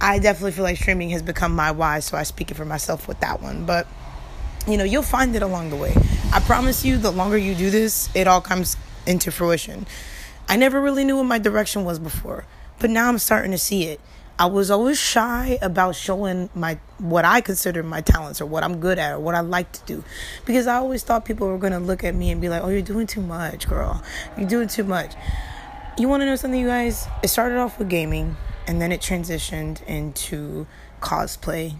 I 0.00 0.18
definitely 0.18 0.52
feel 0.52 0.64
like 0.64 0.76
streaming 0.76 1.10
has 1.10 1.22
become 1.22 1.54
my 1.54 1.70
why, 1.70 2.00
so 2.00 2.16
I 2.16 2.24
speak 2.24 2.50
it 2.50 2.54
for 2.54 2.64
myself 2.64 3.08
with 3.08 3.20
that 3.20 3.40
one. 3.40 3.64
But 3.64 3.86
you 4.66 4.76
know, 4.76 4.84
you'll 4.84 5.02
find 5.02 5.36
it 5.36 5.42
along 5.42 5.70
the 5.70 5.76
way. 5.76 5.94
I 6.32 6.40
promise 6.40 6.84
you, 6.84 6.96
the 6.96 7.10
longer 7.10 7.36
you 7.36 7.54
do 7.54 7.70
this, 7.70 8.08
it 8.14 8.26
all 8.26 8.40
comes 8.40 8.76
into 9.06 9.30
fruition. 9.30 9.86
I 10.48 10.56
never 10.56 10.80
really 10.80 11.04
knew 11.04 11.16
what 11.16 11.24
my 11.24 11.38
direction 11.38 11.84
was 11.84 11.98
before, 11.98 12.44
but 12.78 12.90
now 12.90 13.08
I'm 13.08 13.18
starting 13.18 13.50
to 13.52 13.58
see 13.58 13.84
it. 13.84 14.00
I 14.36 14.46
was 14.46 14.68
always 14.70 14.98
shy 14.98 15.58
about 15.62 15.94
showing 15.94 16.50
my 16.54 16.78
what 16.98 17.24
I 17.24 17.40
consider 17.40 17.84
my 17.84 18.00
talents 18.00 18.40
or 18.40 18.46
what 18.46 18.64
I'm 18.64 18.80
good 18.80 18.98
at 18.98 19.12
or 19.12 19.20
what 19.20 19.36
I 19.36 19.40
like 19.40 19.70
to 19.72 19.80
do 19.86 20.04
because 20.44 20.66
I 20.66 20.76
always 20.76 21.04
thought 21.04 21.24
people 21.24 21.46
were 21.46 21.58
going 21.58 21.72
to 21.72 21.78
look 21.78 22.02
at 22.02 22.16
me 22.16 22.32
and 22.32 22.40
be 22.40 22.48
like, 22.48 22.62
"Oh, 22.64 22.68
you're 22.68 22.82
doing 22.82 23.06
too 23.06 23.20
much, 23.20 23.68
girl. 23.68 24.02
You're 24.36 24.48
doing 24.48 24.66
too 24.66 24.84
much." 24.84 25.14
You 25.96 26.08
want 26.08 26.22
to 26.22 26.26
know 26.26 26.34
something, 26.34 26.60
you 26.60 26.66
guys? 26.66 27.06
It 27.22 27.28
started 27.28 27.58
off 27.58 27.78
with 27.78 27.88
gaming 27.88 28.36
and 28.66 28.82
then 28.82 28.90
it 28.90 29.00
transitioned 29.00 29.86
into 29.86 30.66
cosplay. 31.00 31.76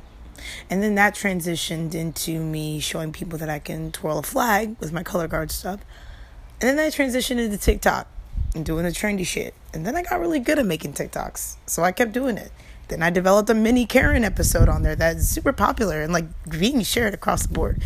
And 0.71 0.81
then 0.81 0.95
that 0.95 1.17
transitioned 1.17 1.95
into 1.95 2.39
me 2.39 2.79
showing 2.79 3.11
people 3.13 3.39
that 3.39 3.51
I 3.51 3.59
can 3.59 3.91
twirl 3.91 4.19
a 4.19 4.23
flag 4.23 4.77
with 4.79 4.93
my 4.93 5.03
color 5.03 5.27
guard 5.27 5.51
stuff. 5.51 5.81
And 6.61 6.69
then 6.69 6.77
that 6.77 6.93
transitioned 6.93 7.41
into 7.41 7.59
TikTok 7.59 8.07
and 8.55 8.65
doing 8.65 8.85
the 8.85 8.91
trendy 8.91 9.27
shit. 9.27 9.55
And 9.73 9.87
then 9.87 9.97
I 9.97 10.03
got 10.03 10.21
really 10.21 10.41
good 10.41 10.59
at 10.59 10.67
making 10.67 10.93
TikToks. 10.93 11.57
So 11.67 11.83
I 11.83 11.93
kept 11.93 12.13
doing 12.13 12.39
it. 12.39 12.53
Then 12.89 13.03
I 13.03 13.11
developed 13.11 13.49
a 13.49 13.55
mini 13.55 13.87
Karen 13.87 14.25
episode 14.25 14.69
on 14.69 14.83
there 14.83 14.95
that's 14.95 15.25
super 15.25 15.53
popular 15.53 16.03
and 16.03 16.13
like 16.13 16.27
being 16.49 16.83
shared 16.83 17.15
across 17.15 17.47
the 17.47 17.55
board. 17.55 17.83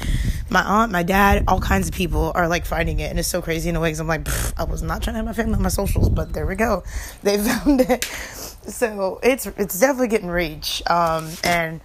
My 0.50 0.62
aunt, 0.62 0.90
my 0.90 1.04
dad, 1.04 1.44
all 1.46 1.60
kinds 1.60 1.88
of 1.88 1.94
people 1.94 2.32
are 2.34 2.48
like 2.48 2.66
finding 2.66 2.98
it, 2.98 3.10
and 3.10 3.18
it's 3.18 3.28
so 3.28 3.40
crazy 3.40 3.68
in 3.68 3.76
a 3.76 3.80
way 3.80 3.88
because 3.88 4.00
I'm 4.00 4.08
like, 4.08 4.26
I 4.58 4.64
was 4.64 4.82
not 4.82 5.02
trying 5.02 5.14
to 5.14 5.18
have 5.18 5.26
my 5.26 5.32
family 5.32 5.54
on 5.54 5.62
my 5.62 5.68
socials, 5.68 6.08
but 6.08 6.32
there 6.32 6.46
we 6.46 6.56
go, 6.56 6.82
they 7.22 7.38
found 7.38 7.82
it. 7.82 8.04
So 8.04 9.20
it's 9.22 9.46
it's 9.46 9.78
definitely 9.78 10.08
getting 10.08 10.28
reach, 10.28 10.82
um, 10.90 11.30
and 11.44 11.80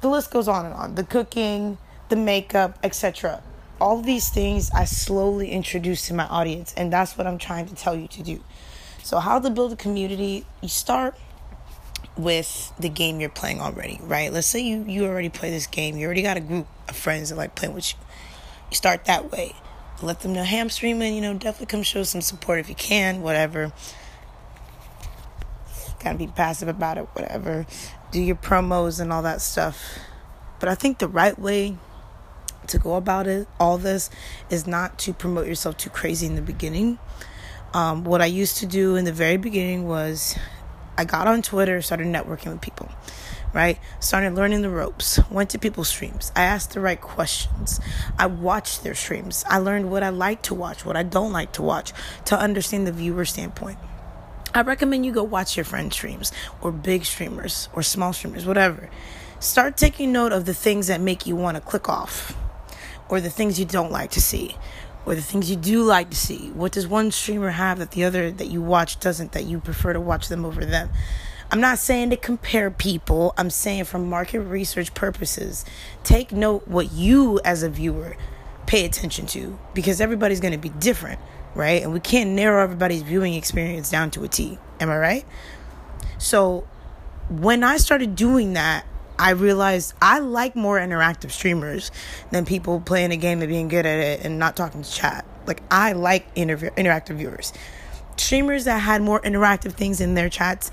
the 0.00 0.08
list 0.08 0.32
goes 0.32 0.48
on 0.48 0.66
and 0.66 0.74
on. 0.74 0.94
The 0.96 1.04
cooking, 1.04 1.78
the 2.08 2.16
makeup, 2.16 2.78
etc. 2.82 3.42
All 3.80 4.00
these 4.00 4.28
things 4.28 4.70
I 4.70 4.84
slowly 4.84 5.50
introduce 5.50 6.06
to 6.06 6.14
my 6.14 6.26
audience, 6.26 6.72
and 6.76 6.92
that's 6.92 7.18
what 7.18 7.26
I'm 7.26 7.38
trying 7.38 7.66
to 7.66 7.74
tell 7.74 7.94
you 7.94 8.08
to 8.08 8.22
do. 8.22 8.42
So, 9.02 9.18
how 9.18 9.38
to 9.38 9.50
build 9.50 9.72
a 9.72 9.76
community? 9.76 10.46
You 10.62 10.68
start 10.68 11.14
with 12.16 12.72
the 12.78 12.88
game 12.88 13.20
you're 13.20 13.28
playing 13.28 13.60
already, 13.60 14.00
right? 14.02 14.32
Let's 14.32 14.46
say 14.46 14.60
you 14.60 14.84
you 14.86 15.04
already 15.06 15.28
play 15.28 15.50
this 15.50 15.66
game. 15.66 15.96
You 15.96 16.06
already 16.06 16.22
got 16.22 16.36
a 16.36 16.40
group 16.40 16.66
of 16.88 16.96
friends 16.96 17.30
that 17.30 17.36
like 17.36 17.54
playing 17.54 17.74
with 17.74 17.92
you. 17.92 17.98
You 18.70 18.76
start 18.76 19.04
that 19.04 19.30
way. 19.30 19.54
Let 20.02 20.20
them 20.20 20.32
know 20.32 20.42
hey, 20.42 20.60
I'm 20.60 20.70
streaming. 20.70 21.14
You 21.14 21.20
know, 21.20 21.34
definitely 21.34 21.66
come 21.66 21.82
show 21.82 22.02
some 22.02 22.20
support 22.20 22.58
if 22.58 22.68
you 22.68 22.74
can. 22.74 23.22
Whatever. 23.22 23.72
Gotta 26.02 26.18
be 26.18 26.26
passive 26.26 26.68
about 26.68 26.98
it. 26.98 27.08
Whatever. 27.12 27.66
Do 28.10 28.20
your 28.20 28.36
promos 28.36 29.00
and 29.00 29.12
all 29.12 29.22
that 29.22 29.40
stuff. 29.40 29.98
But 30.58 30.68
I 30.68 30.74
think 30.74 30.98
the 30.98 31.08
right 31.08 31.38
way 31.38 31.76
to 32.68 32.78
go 32.78 32.94
about 32.94 33.26
it, 33.26 33.48
all 33.58 33.78
this, 33.78 34.10
is 34.50 34.66
not 34.66 34.98
to 35.00 35.12
promote 35.12 35.46
yourself 35.46 35.76
too 35.76 35.90
crazy 35.90 36.26
in 36.26 36.34
the 36.34 36.42
beginning. 36.42 36.98
Um, 37.74 38.04
what 38.04 38.22
I 38.22 38.26
used 38.26 38.58
to 38.58 38.66
do 38.66 38.96
in 38.96 39.04
the 39.04 39.12
very 39.12 39.36
beginning 39.36 39.86
was 39.86 40.36
I 40.96 41.04
got 41.04 41.26
on 41.26 41.42
Twitter, 41.42 41.82
started 41.82 42.06
networking 42.06 42.52
with 42.52 42.62
people, 42.62 42.90
right? 43.52 43.78
Started 44.00 44.34
learning 44.34 44.62
the 44.62 44.70
ropes, 44.70 45.20
went 45.30 45.50
to 45.50 45.58
people's 45.58 45.88
streams. 45.88 46.32
I 46.34 46.44
asked 46.44 46.72
the 46.72 46.80
right 46.80 47.00
questions. 47.00 47.80
I 48.18 48.26
watched 48.26 48.82
their 48.82 48.94
streams. 48.94 49.44
I 49.46 49.58
learned 49.58 49.90
what 49.90 50.02
I 50.02 50.08
like 50.08 50.42
to 50.42 50.54
watch, 50.54 50.86
what 50.86 50.96
I 50.96 51.02
don't 51.02 51.32
like 51.32 51.52
to 51.52 51.62
watch, 51.62 51.92
to 52.26 52.38
understand 52.38 52.86
the 52.86 52.92
viewer 52.92 53.26
standpoint. 53.26 53.78
I 54.54 54.62
recommend 54.62 55.04
you 55.04 55.12
go 55.12 55.22
watch 55.22 55.58
your 55.58 55.64
friend 55.64 55.92
streams 55.92 56.32
or 56.62 56.72
big 56.72 57.04
streamers 57.04 57.68
or 57.74 57.82
small 57.82 58.14
streamers, 58.14 58.46
whatever. 58.46 58.88
Start 59.38 59.76
taking 59.76 60.12
note 60.12 60.32
of 60.32 60.46
the 60.46 60.54
things 60.54 60.86
that 60.86 61.02
make 61.02 61.26
you 61.26 61.36
want 61.36 61.56
to 61.56 61.60
click 61.60 61.90
off 61.90 62.34
or 63.08 63.20
the 63.20 63.30
things 63.30 63.58
you 63.58 63.64
don't 63.64 63.92
like 63.92 64.10
to 64.12 64.20
see 64.20 64.56
or 65.06 65.14
the 65.14 65.22
things 65.22 65.48
you 65.48 65.56
do 65.56 65.84
like 65.84 66.10
to 66.10 66.16
see. 66.16 66.50
What 66.50 66.72
does 66.72 66.86
one 66.86 67.12
streamer 67.12 67.50
have 67.50 67.78
that 67.78 67.92
the 67.92 68.04
other 68.04 68.30
that 68.32 68.48
you 68.48 68.60
watch 68.60 68.98
doesn't 68.98 69.32
that 69.32 69.44
you 69.44 69.60
prefer 69.60 69.92
to 69.92 70.00
watch 70.00 70.28
them 70.28 70.44
over 70.44 70.64
them? 70.64 70.90
I'm 71.50 71.60
not 71.60 71.78
saying 71.78 72.10
to 72.10 72.16
compare 72.16 72.72
people. 72.72 73.32
I'm 73.38 73.50
saying 73.50 73.84
for 73.84 74.00
market 74.00 74.40
research 74.40 74.92
purposes, 74.94 75.64
take 76.02 76.32
note 76.32 76.66
what 76.66 76.92
you 76.92 77.40
as 77.44 77.62
a 77.62 77.68
viewer 77.68 78.16
pay 78.66 78.84
attention 78.84 79.26
to 79.26 79.56
because 79.72 80.00
everybody's 80.00 80.40
going 80.40 80.52
to 80.52 80.58
be 80.58 80.70
different, 80.70 81.20
right? 81.54 81.82
And 81.82 81.92
we 81.92 82.00
can't 82.00 82.30
narrow 82.30 82.64
everybody's 82.64 83.02
viewing 83.02 83.34
experience 83.34 83.88
down 83.90 84.10
to 84.12 84.24
a 84.24 84.28
T. 84.28 84.58
Am 84.80 84.90
I 84.90 84.98
right? 84.98 85.24
So 86.18 86.66
when 87.28 87.62
I 87.62 87.76
started 87.76 88.16
doing 88.16 88.54
that, 88.54 88.84
I 89.18 89.30
realized 89.30 89.94
I 90.00 90.18
like 90.18 90.56
more 90.56 90.78
interactive 90.78 91.30
streamers 91.30 91.90
than 92.30 92.44
people 92.44 92.80
playing 92.80 93.12
a 93.12 93.16
game 93.16 93.40
and 93.40 93.48
being 93.48 93.68
good 93.68 93.86
at 93.86 93.98
it 93.98 94.24
and 94.24 94.38
not 94.38 94.56
talking 94.56 94.82
to 94.82 94.90
chat. 94.90 95.24
Like 95.46 95.62
I 95.70 95.92
like 95.92 96.26
inter- 96.34 96.70
interactive 96.70 97.16
viewers. 97.16 97.52
Streamers 98.16 98.64
that 98.64 98.78
had 98.78 99.02
more 99.02 99.20
interactive 99.20 99.72
things 99.72 100.00
in 100.00 100.14
their 100.14 100.28
chats, 100.28 100.70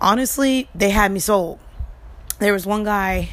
honestly, 0.00 0.68
they 0.74 0.90
had 0.90 1.12
me 1.12 1.20
sold. 1.20 1.58
There 2.38 2.52
was 2.52 2.66
one 2.66 2.84
guy 2.84 3.30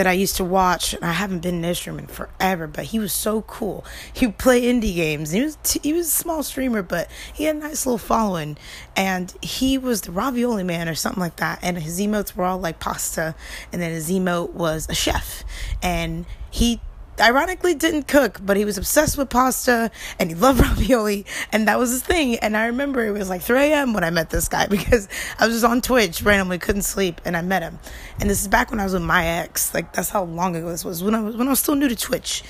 that 0.00 0.06
I 0.06 0.12
used 0.12 0.36
to 0.36 0.44
watch. 0.44 0.94
And 0.94 1.04
I 1.04 1.12
haven't 1.12 1.40
been 1.40 1.56
an 1.56 1.64
instrument 1.66 2.10
forever, 2.10 2.66
but 2.66 2.86
he 2.86 2.98
was 2.98 3.12
so 3.12 3.42
cool. 3.42 3.84
He 4.10 4.24
would 4.24 4.38
play 4.38 4.62
indie 4.62 4.94
games. 4.94 5.30
He 5.30 5.42
was 5.42 5.58
t- 5.62 5.80
he 5.82 5.92
was 5.92 6.06
a 6.06 6.10
small 6.10 6.42
streamer, 6.42 6.80
but 6.80 7.10
he 7.34 7.44
had 7.44 7.56
a 7.56 7.58
nice 7.58 7.84
little 7.84 7.98
following. 7.98 8.56
And 8.96 9.34
he 9.42 9.76
was 9.76 10.00
the 10.00 10.10
ravioli 10.10 10.64
man 10.64 10.88
or 10.88 10.94
something 10.94 11.20
like 11.20 11.36
that. 11.36 11.58
And 11.60 11.76
his 11.76 12.00
emotes 12.00 12.34
were 12.34 12.46
all 12.46 12.56
like 12.56 12.80
pasta, 12.80 13.34
and 13.74 13.82
then 13.82 13.92
his 13.92 14.10
emote 14.10 14.54
was 14.54 14.88
a 14.88 14.94
chef. 14.94 15.44
And 15.82 16.24
he 16.50 16.80
ironically 17.20 17.74
didn't 17.74 18.08
cook, 18.08 18.40
but 18.42 18.56
he 18.56 18.64
was 18.64 18.78
obsessed 18.78 19.18
with 19.18 19.30
pasta 19.30 19.90
and 20.18 20.30
he 20.30 20.34
loved 20.34 20.60
ravioli, 20.66 21.26
and 21.52 21.68
that 21.68 21.78
was 21.78 21.90
his 21.90 22.02
thing. 22.02 22.36
And 22.36 22.56
I 22.56 22.66
remember 22.66 23.06
it 23.06 23.12
was 23.12 23.28
like 23.28 23.42
3 23.42 23.58
a.m. 23.58 23.92
when 23.92 24.04
I 24.04 24.10
met 24.10 24.30
this 24.30 24.48
guy 24.48 24.66
because 24.70 25.08
I 25.38 25.46
was 25.46 25.56
just 25.56 25.64
on 25.64 25.80
Twitch 25.80 26.22
randomly, 26.22 26.58
couldn't 26.58 26.82
sleep, 26.82 27.20
and 27.24 27.36
I 27.36 27.42
met 27.42 27.62
him. 27.62 27.78
And 28.20 28.28
this 28.28 28.42
is 28.42 28.48
back 28.48 28.70
when 28.70 28.80
I 28.80 28.84
was 28.84 28.92
with 28.92 29.02
my 29.02 29.26
ex. 29.26 29.74
Like 29.74 29.92
that's 29.92 30.10
how 30.10 30.24
long 30.24 30.56
ago 30.56 30.68
this 30.68 30.84
was. 30.84 31.02
When 31.02 31.14
I 31.14 31.20
was 31.20 31.36
when 31.36 31.46
I 31.46 31.50
was 31.50 31.60
still 31.60 31.74
new 31.74 31.88
to 31.88 31.96
Twitch, 31.96 32.42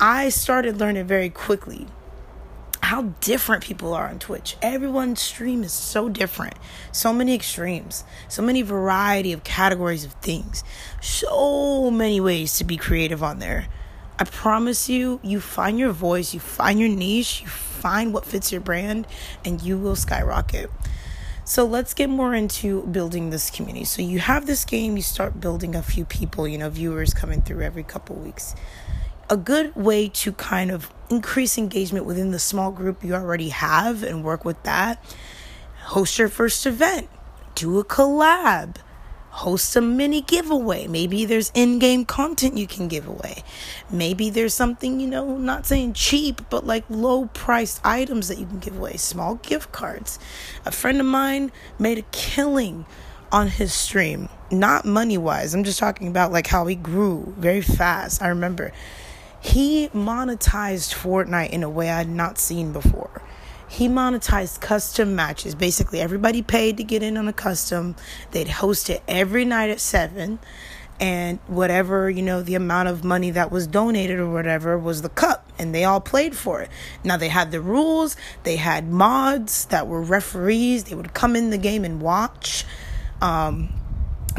I 0.00 0.28
started 0.28 0.78
learning 0.78 1.06
very 1.06 1.30
quickly 1.30 1.86
how 2.88 3.02
different 3.20 3.62
people 3.62 3.92
are 3.92 4.08
on 4.08 4.18
Twitch. 4.18 4.56
Everyone's 4.62 5.20
stream 5.20 5.62
is 5.62 5.74
so 5.74 6.08
different. 6.08 6.54
So 6.90 7.12
many 7.12 7.34
extremes, 7.34 8.02
so 8.28 8.40
many 8.40 8.62
variety 8.62 9.34
of 9.34 9.44
categories 9.44 10.06
of 10.06 10.14
things, 10.14 10.64
so 11.02 11.90
many 11.90 12.18
ways 12.18 12.56
to 12.56 12.64
be 12.64 12.78
creative 12.78 13.22
on 13.22 13.40
there. 13.40 13.66
I 14.18 14.24
promise 14.24 14.88
you, 14.88 15.20
you 15.22 15.38
find 15.38 15.78
your 15.78 15.92
voice, 15.92 16.32
you 16.32 16.40
find 16.40 16.80
your 16.80 16.88
niche, 16.88 17.42
you 17.42 17.46
find 17.46 18.14
what 18.14 18.24
fits 18.24 18.50
your 18.52 18.62
brand, 18.62 19.06
and 19.44 19.60
you 19.60 19.76
will 19.76 19.94
skyrocket. 19.94 20.70
So 21.44 21.66
let's 21.66 21.92
get 21.92 22.08
more 22.08 22.34
into 22.34 22.84
building 22.86 23.28
this 23.28 23.50
community. 23.50 23.84
So 23.84 24.00
you 24.00 24.18
have 24.18 24.46
this 24.46 24.64
game, 24.64 24.96
you 24.96 25.02
start 25.02 25.42
building 25.42 25.74
a 25.74 25.82
few 25.82 26.06
people, 26.06 26.48
you 26.48 26.56
know, 26.56 26.70
viewers 26.70 27.12
coming 27.12 27.42
through 27.42 27.60
every 27.60 27.82
couple 27.82 28.16
weeks. 28.16 28.54
A 29.30 29.36
good 29.36 29.76
way 29.76 30.08
to 30.08 30.32
kind 30.32 30.70
of 30.70 30.90
increase 31.10 31.58
engagement 31.58 32.06
within 32.06 32.30
the 32.30 32.38
small 32.38 32.70
group 32.70 33.04
you 33.04 33.14
already 33.14 33.50
have 33.50 34.02
and 34.02 34.24
work 34.24 34.44
with 34.44 34.62
that. 34.62 35.04
Host 35.82 36.18
your 36.18 36.28
first 36.28 36.64
event, 36.64 37.08
do 37.54 37.78
a 37.78 37.84
collab, 37.84 38.76
host 39.30 39.76
a 39.76 39.80
mini 39.80 40.22
giveaway. 40.22 40.86
Maybe 40.86 41.24
there's 41.26 41.52
in 41.54 41.78
game 41.78 42.04
content 42.06 42.56
you 42.56 42.66
can 42.66 42.88
give 42.88 43.06
away. 43.06 43.42
Maybe 43.90 44.30
there's 44.30 44.54
something, 44.54 44.98
you 44.98 45.06
know, 45.06 45.36
not 45.36 45.66
saying 45.66 45.92
cheap, 45.92 46.40
but 46.48 46.66
like 46.66 46.84
low 46.88 47.26
priced 47.26 47.80
items 47.84 48.28
that 48.28 48.38
you 48.38 48.46
can 48.46 48.58
give 48.58 48.78
away, 48.78 48.96
small 48.96 49.36
gift 49.36 49.72
cards. 49.72 50.18
A 50.64 50.72
friend 50.72 51.00
of 51.00 51.06
mine 51.06 51.52
made 51.78 51.98
a 51.98 52.02
killing 52.12 52.86
on 53.30 53.48
his 53.48 53.74
stream, 53.74 54.28
not 54.50 54.86
money 54.86 55.18
wise. 55.18 55.54
I'm 55.54 55.64
just 55.64 55.78
talking 55.78 56.08
about 56.08 56.32
like 56.32 56.46
how 56.46 56.66
he 56.66 56.74
grew 56.74 57.34
very 57.36 57.60
fast. 57.60 58.22
I 58.22 58.28
remember 58.28 58.72
he 59.40 59.88
monetized 59.88 60.94
Fortnite 60.94 61.50
in 61.50 61.62
a 61.62 61.70
way 61.70 61.90
I'd 61.90 62.08
not 62.08 62.38
seen 62.38 62.72
before 62.72 63.22
he 63.68 63.86
monetized 63.86 64.60
custom 64.60 65.14
matches. 65.14 65.54
Basically, 65.54 66.00
everybody 66.00 66.42
paid 66.42 66.78
to 66.78 66.84
get 66.84 67.02
in 67.02 67.16
on 67.16 67.28
a 67.28 67.32
custom. 67.32 67.96
They'd 68.30 68.48
host 68.48 68.88
it 68.88 69.02
every 69.06 69.44
night 69.44 69.68
at 69.70 69.78
7 69.78 70.38
and 71.00 71.38
whatever, 71.46 72.10
you 72.10 72.22
know, 72.22 72.42
the 72.42 72.54
amount 72.54 72.88
of 72.88 73.04
money 73.04 73.30
that 73.30 73.52
was 73.52 73.66
donated 73.66 74.18
or 74.18 74.28
whatever 74.28 74.76
was 74.76 75.02
the 75.02 75.08
cup 75.08 75.46
and 75.58 75.72
they 75.74 75.84
all 75.84 76.00
played 76.00 76.34
for 76.34 76.60
it. 76.62 76.70
Now 77.04 77.16
they 77.16 77.28
had 77.28 77.52
the 77.52 77.60
rules, 77.60 78.16
they 78.42 78.56
had 78.56 78.88
mods 78.88 79.66
that 79.66 79.86
were 79.86 80.02
referees, 80.02 80.84
they 80.84 80.96
would 80.96 81.14
come 81.14 81.36
in 81.36 81.50
the 81.50 81.58
game 81.58 81.84
and 81.84 82.00
watch. 82.00 82.64
Um, 83.20 83.72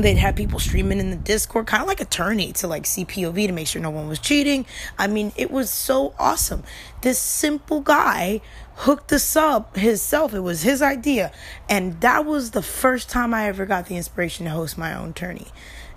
they'd 0.04 0.18
have 0.18 0.36
people 0.36 0.60
streaming 0.60 1.00
in 1.00 1.10
the 1.10 1.16
discord 1.16 1.68
kind 1.68 1.82
of 1.82 1.88
like 1.88 2.02
a 2.02 2.06
tourney 2.06 2.52
to 2.54 2.68
like 2.68 2.86
see 2.86 3.06
pov 3.06 3.48
to 3.48 3.52
make 3.52 3.68
sure 3.68 3.82
no 3.82 3.90
one 3.90 4.08
was 4.08 4.20
cheating. 4.20 4.66
I 4.98 5.08
mean 5.08 5.32
it 5.36 5.52
was 5.52 5.70
so 5.70 6.14
awesome. 6.20 6.64
This 7.02 7.20
simple 7.20 7.82
guy 7.82 8.42
hooked 8.76 9.10
this 9.10 9.36
up 9.36 9.76
himself. 9.76 10.34
It 10.34 10.40
was 10.40 10.62
his 10.64 10.82
idea. 10.82 11.32
And 11.68 12.00
that 12.02 12.26
was 12.26 12.52
the 12.52 12.62
first 12.62 13.10
time 13.10 13.34
i 13.34 13.48
ever 13.48 13.66
got 13.66 13.88
the 13.88 13.98
inspiration 13.98 14.46
to 14.46 14.52
host 14.52 14.78
my 14.78 14.94
own 14.94 15.14
tourney. 15.14 15.48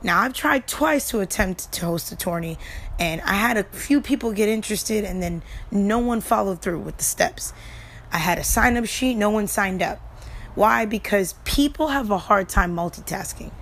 Now 0.02 0.20
i've 0.20 0.34
tried 0.34 0.66
twice 0.66 1.08
to 1.10 1.20
attempt 1.20 1.70
to 1.72 1.86
host 1.86 2.10
a 2.12 2.16
tourney 2.16 2.58
and 2.98 3.20
i 3.22 3.34
had 3.34 3.56
a 3.56 3.64
few 3.64 4.00
people 4.00 4.32
get 4.32 4.48
interested 4.48 5.04
and 5.04 5.22
then 5.22 5.42
no 5.70 5.98
one 5.98 6.20
followed 6.20 6.60
through 6.60 6.80
with 6.80 6.96
the 6.96 7.04
steps. 7.04 7.52
I 8.12 8.18
had 8.18 8.38
a 8.38 8.44
sign 8.44 8.76
up 8.76 8.84
sheet. 8.84 9.14
No 9.14 9.30
one 9.30 9.46
signed 9.46 9.82
up. 9.82 9.98
Why? 10.54 10.84
Because 10.84 11.34
people 11.44 11.88
have 11.88 12.10
a 12.10 12.18
hard 12.18 12.48
time 12.48 12.76
multitasking 12.76 13.52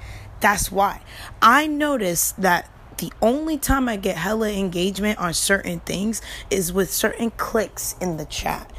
that's 0.41 0.71
why. 0.73 1.03
I 1.41 1.67
notice 1.67 2.33
that 2.33 2.69
the 2.99 3.13
only 3.23 3.57
time 3.57 3.89
I 3.89 3.97
get 3.97 4.17
hella 4.17 4.51
engagement 4.51 5.19
on 5.19 5.33
certain 5.33 5.81
things 5.81 6.21
is 6.51 6.73
with 6.73 6.93
certain 6.93 7.31
clicks 7.31 7.97
in 8.01 8.19
the 8.19 8.27
chat. 8.27 8.71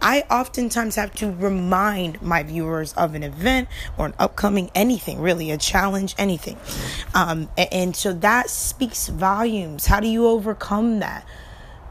I 0.00 0.22
oftentimes 0.30 0.94
have 0.94 1.12
to 1.16 1.30
remind 1.30 2.22
my 2.22 2.42
viewers 2.42 2.92
of 2.94 3.14
an 3.14 3.22
event 3.22 3.68
or 3.96 4.06
an 4.06 4.14
upcoming 4.18 4.70
anything, 4.74 5.20
really, 5.20 5.50
a 5.50 5.58
challenge, 5.58 6.14
anything. 6.18 6.56
Um, 7.14 7.48
and, 7.56 7.72
and 7.72 7.96
so 7.96 8.12
that 8.12 8.50
speaks 8.50 9.08
volumes. 9.08 9.86
How 9.86 10.00
do 10.00 10.08
you 10.08 10.26
overcome 10.26 11.00
that? 11.00 11.26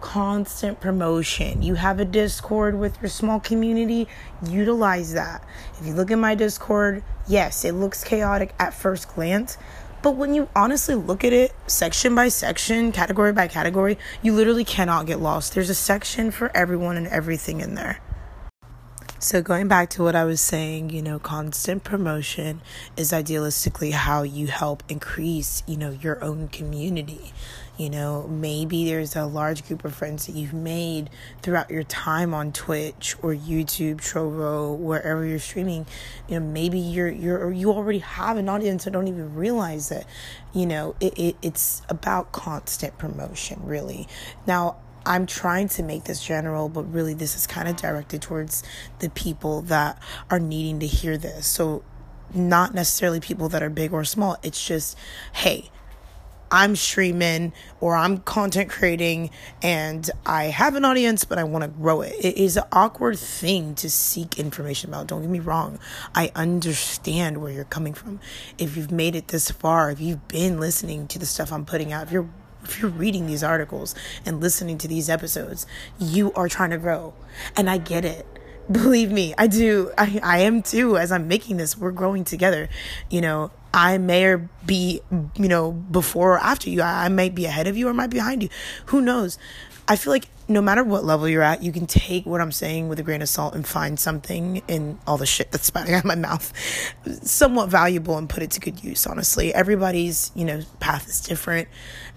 Constant 0.02 0.80
promotion. 0.80 1.62
You 1.62 1.76
have 1.76 2.00
a 2.00 2.06
Discord 2.06 2.80
with 2.80 3.02
your 3.02 3.10
small 3.10 3.40
community, 3.40 4.08
utilize 4.48 5.14
that. 5.14 5.44
If 5.80 5.88
you 5.88 5.94
look 5.94 6.12
at 6.12 6.18
my 6.18 6.36
Discord, 6.36 7.04
yes, 7.28 7.66
it 7.66 7.74
looks 7.74 8.04
chaotic 8.04 8.54
at 8.60 8.74
first 8.74 9.14
glance, 9.14 9.58
but 10.02 10.16
when 10.16 10.34
you 10.34 10.48
honestly 10.56 10.96
look 10.96 11.24
at 11.24 11.34
it 11.34 11.54
section 11.68 12.16
by 12.16 12.30
section, 12.30 12.92
category 12.92 13.34
by 13.34 13.48
category, 13.48 13.98
you 14.22 14.34
literally 14.34 14.64
cannot 14.64 15.08
get 15.08 15.20
lost. 15.20 15.54
There's 15.54 15.70
a 15.70 15.76
section 15.76 16.32
for 16.32 16.56
everyone 16.56 16.98
and 16.98 17.08
everything 17.08 17.62
in 17.62 17.76
there. 17.76 18.00
So, 19.20 19.42
going 19.42 19.68
back 19.68 19.90
to 19.92 20.04
what 20.04 20.16
I 20.16 20.26
was 20.26 20.40
saying, 20.40 20.92
you 20.92 21.02
know, 21.02 21.18
constant 21.18 21.84
promotion 21.84 22.62
is 22.96 23.12
idealistically 23.12 23.92
how 23.92 24.22
you 24.22 24.46
help 24.46 24.84
increase, 24.90 25.64
you 25.66 25.76
know, 25.76 25.90
your 25.90 26.24
own 26.24 26.50
community. 26.50 27.34
You 27.78 27.92
know, 27.92 28.28
maybe 28.28 28.86
there's 28.86 29.16
a 29.16 29.26
large 29.26 29.68
group 29.68 29.86
of 29.86 29.94
friends 29.94 30.26
that 30.26 30.34
you've 30.34 30.54
made 30.54 31.12
throughout 31.44 31.70
your 31.70 31.84
time 31.84 32.34
on 32.34 32.52
Twitch 32.52 33.16
or 33.22 33.36
YouTube, 33.36 33.98
Trovo, 33.98 34.76
wherever 34.76 35.24
you're 35.24 35.38
streaming. 35.38 35.86
You 36.28 36.40
know, 36.40 36.46
maybe 36.48 36.80
you're 36.80 37.08
you're 37.08 37.52
you 37.52 37.72
already 37.72 38.00
have 38.00 38.38
an 38.38 38.50
audience 38.50 38.88
and 38.88 38.94
don't 38.94 39.08
even 39.08 39.36
realize 39.36 39.92
it. 39.92 40.08
You 40.54 40.66
know, 40.66 40.96
it, 41.00 41.18
it 41.20 41.36
it's 41.44 41.84
about 41.88 42.32
constant 42.32 42.98
promotion, 42.98 43.62
really. 43.64 44.08
Now, 44.48 44.78
I'm 45.06 45.28
trying 45.28 45.70
to 45.70 45.84
make 45.84 46.06
this 46.06 46.24
general, 46.24 46.70
but 46.70 46.92
really 46.92 47.14
this 47.14 47.36
is 47.36 47.46
kind 47.46 47.68
of 47.68 47.76
directed 47.76 48.24
towards 48.24 48.64
the 49.00 49.10
people 49.10 49.62
that 49.64 50.02
are 50.32 50.40
needing 50.40 50.80
to 50.80 50.88
hear 50.88 51.18
this. 51.18 51.46
So, 51.46 51.84
not 52.34 52.74
necessarily 52.74 53.20
people 53.20 53.48
that 53.50 53.64
are 53.64 53.70
big 53.70 53.94
or 53.94 54.04
small. 54.04 54.38
It's 54.44 54.66
just, 54.66 54.98
hey, 55.32 55.70
I'm 56.52 56.76
streaming 56.76 57.54
or 57.80 57.96
I'm 57.96 58.20
content 58.20 58.70
creating 58.70 59.30
and 59.62 60.10
I 60.26 60.46
have 60.46 60.76
an 60.76 60.86
audience, 60.86 61.26
but 61.26 61.38
I 61.38 61.44
want 61.44 61.64
to 61.64 61.68
grow 61.68 62.02
it. 62.02 62.14
It 62.20 62.38
is 62.38 62.58
an 62.58 62.64
awkward 62.72 63.20
thing 63.20 63.76
to 63.76 63.90
seek 63.90 64.40
information 64.40 64.90
about. 64.90 65.08
Don't 65.08 65.22
get 65.22 65.30
me 65.30 65.40
wrong. 65.40 65.80
I 66.16 66.32
understand 66.36 67.42
where 67.42 67.52
you're 67.52 67.66
coming 67.66 67.94
from. 67.94 68.20
If 68.58 68.78
you've 68.78 68.92
made 68.92 69.16
it 69.16 69.30
this 69.30 69.52
far, 69.52 69.92
if 69.92 70.00
you've 70.00 70.28
been 70.28 70.60
listening 70.60 71.08
to 71.08 71.20
the 71.20 71.26
stuff 71.26 71.52
I'm 71.52 71.66
putting 71.66 71.92
out, 71.92 72.04
if 72.08 72.12
you're 72.12 72.30
if 72.64 72.82
you're 72.82 72.92
reading 72.92 73.28
these 73.28 73.44
articles 73.44 73.96
and 74.26 74.42
listening 74.42 74.78
to 74.80 74.88
these 74.88 75.10
episodes, 75.10 75.66
you 76.00 76.34
are 76.34 76.50
trying 76.50 76.72
to 76.72 76.78
grow. 76.78 77.14
And 77.56 77.70
I 77.70 77.78
get 77.78 78.04
it. 78.04 78.26
Believe 78.70 79.12
me, 79.12 79.34
I 79.38 79.48
do. 79.48 79.92
I, 79.98 80.20
I 80.22 80.40
am 80.40 80.62
too. 80.62 80.98
As 80.98 81.12
I'm 81.12 81.30
making 81.30 81.56
this, 81.56 81.78
we're 81.78 81.92
growing 81.92 82.26
together. 82.26 82.68
You 83.10 83.22
know, 83.22 83.52
I 83.78 84.00
may 84.00 84.26
or 84.26 84.50
be, 84.66 85.02
you 85.36 85.48
know, 85.48 85.72
before 85.72 86.34
or 86.34 86.40
after 86.40 86.68
you. 86.68 86.82
I, 86.82 87.10
might 87.10 87.36
be 87.36 87.46
ahead 87.46 87.68
of 87.68 87.78
you 87.78 87.88
or 87.88 87.94
might 87.94 88.10
be 88.10 88.18
behind 88.18 88.42
you. 88.42 88.50
Who 88.88 89.02
knows? 89.02 89.38
I 89.88 89.98
feel 89.98 90.12
like 90.12 90.28
no 90.48 90.64
matter 90.64 90.84
what 90.84 91.06
level 91.06 91.30
you're 91.30 91.44
at, 91.44 91.62
you 91.62 91.72
can 91.72 91.86
take 91.86 92.26
what 92.26 92.42
I'm 92.42 92.52
saying 92.52 92.90
with 92.90 93.00
a 93.00 93.04
grain 93.04 93.22
of 93.22 93.30
salt 93.30 93.54
and 93.54 93.68
find 93.68 94.00
something 94.00 94.64
in 94.68 94.98
all 95.06 95.18
the 95.18 95.28
shit 95.28 95.52
that's 95.52 95.68
spouting 95.68 95.94
out 95.94 96.00
of 96.00 96.06
my 96.06 96.16
mouth 96.16 96.52
somewhat 97.22 97.70
valuable 97.70 98.18
and 98.18 98.28
put 98.28 98.42
it 98.42 98.50
to 98.52 98.60
good 98.60 98.84
use, 98.84 99.06
honestly. 99.06 99.54
Everybody's, 99.54 100.32
you 100.34 100.44
know, 100.44 100.64
path 100.80 101.08
is 101.08 101.22
different 101.22 101.68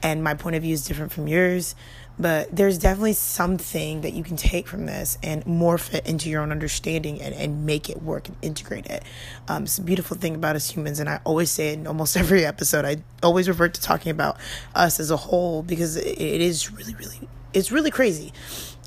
and 0.03 0.25
my 0.25 0.33
point 0.33 0.57
of 0.57 0.63
view 0.63 0.73
is 0.73 0.87
different 0.87 1.13
from 1.13 1.29
yours. 1.29 1.75
But 2.21 2.55
there's 2.55 2.77
definitely 2.77 3.15
something 3.15 4.03
that 4.03 4.13
you 4.13 4.23
can 4.23 4.37
take 4.37 4.69
from 4.69 4.85
this 4.85 5.17
and 5.23 5.43
morph 5.47 5.95
it 5.95 6.07
into 6.07 6.29
your 6.29 6.43
own 6.43 6.53
understanding 6.53 7.21
and, 7.23 7.35
and 7.35 7.65
make 7.65 7.89
it 7.89 8.03
work 8.03 8.29
and 8.29 8.37
integrate 8.43 8.87
it. 8.87 9.03
Um, 9.49 9.65
it's 9.65 9.79
a 9.79 9.83
beautiful 9.83 10.19
thing 10.19 10.35
about 10.35 10.55
us 10.55 10.71
humans, 10.71 11.01
and 11.01 11.09
I 11.09 11.21
always 11.25 11.51
say 11.51 11.73
in 11.73 11.87
almost 11.87 12.17
every 12.19 12.45
episode. 12.45 12.85
I 12.85 12.99
always 13.23 13.49
revert 13.49 13.73
to 13.75 13.81
talking 13.81 14.11
about 14.11 14.37
us 14.75 15.01
as 15.01 15.11
a 15.11 15.17
whole 15.17 15.63
because 15.63 15.97
it, 15.97 16.07
it 16.07 16.41
is 16.43 16.71
really, 16.71 16.95
really 16.95 17.29
it's 17.53 17.73
really 17.73 17.91
crazy 17.91 18.33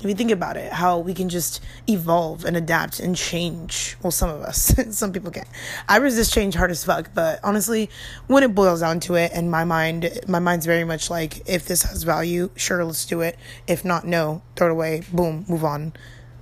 if 0.00 0.04
you 0.06 0.14
think 0.14 0.30
about 0.30 0.56
it 0.56 0.72
how 0.72 0.98
we 0.98 1.14
can 1.14 1.28
just 1.28 1.62
evolve 1.88 2.44
and 2.44 2.56
adapt 2.56 3.00
and 3.00 3.16
change. 3.16 3.96
Well 4.02 4.10
some 4.10 4.30
of 4.30 4.42
us 4.42 4.74
some 4.96 5.12
people 5.12 5.30
can. 5.30 5.44
I 5.88 5.96
resist 5.98 6.32
change 6.32 6.54
hard 6.54 6.70
as 6.70 6.84
fuck 6.84 7.10
but 7.14 7.40
honestly 7.42 7.90
when 8.26 8.42
it 8.42 8.54
boils 8.54 8.80
down 8.80 9.00
to 9.00 9.14
it 9.14 9.32
and 9.34 9.50
my 9.50 9.64
mind 9.64 10.20
my 10.28 10.38
mind's 10.38 10.66
very 10.66 10.84
much 10.84 11.10
like 11.10 11.48
if 11.48 11.66
this 11.66 11.82
has 11.82 12.02
value 12.02 12.50
sure 12.56 12.84
let's 12.84 13.04
do 13.06 13.20
it. 13.20 13.38
If 13.66 13.84
not 13.84 14.06
no 14.06 14.42
throw 14.56 14.68
it 14.68 14.72
away 14.72 15.02
boom 15.12 15.44
move 15.48 15.64
on. 15.64 15.92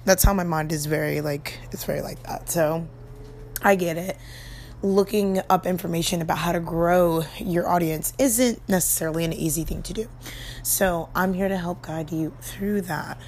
That's 0.05 0.25
how 0.25 0.35
my 0.35 0.45
mind 0.45 0.73
is 0.73 0.87
very 0.87 1.21
like 1.21 1.59
it's 1.71 1.85
very 1.85 2.03
like 2.03 2.23
that. 2.25 2.51
So 2.51 2.87
i 3.65 3.77
get 3.77 3.97
it 3.97 4.17
looking 4.83 5.40
up 5.49 5.66
information 5.66 6.21
about 6.21 6.38
how 6.38 6.53
to 6.53 6.61
grow 6.61 7.25
your 7.38 7.68
audience 7.68 8.12
isn't 8.18 8.68
necessarily 8.68 9.25
an 9.25 9.33
easy 9.33 9.64
thing 9.64 9.83
to 9.83 9.92
do. 9.92 10.09
So, 10.62 11.09
I'm 11.14 11.35
here 11.35 11.49
to 11.49 11.57
help 11.57 11.83
guide 11.83 12.12
you 12.12 12.35
through 12.40 12.83
that. 12.83 13.18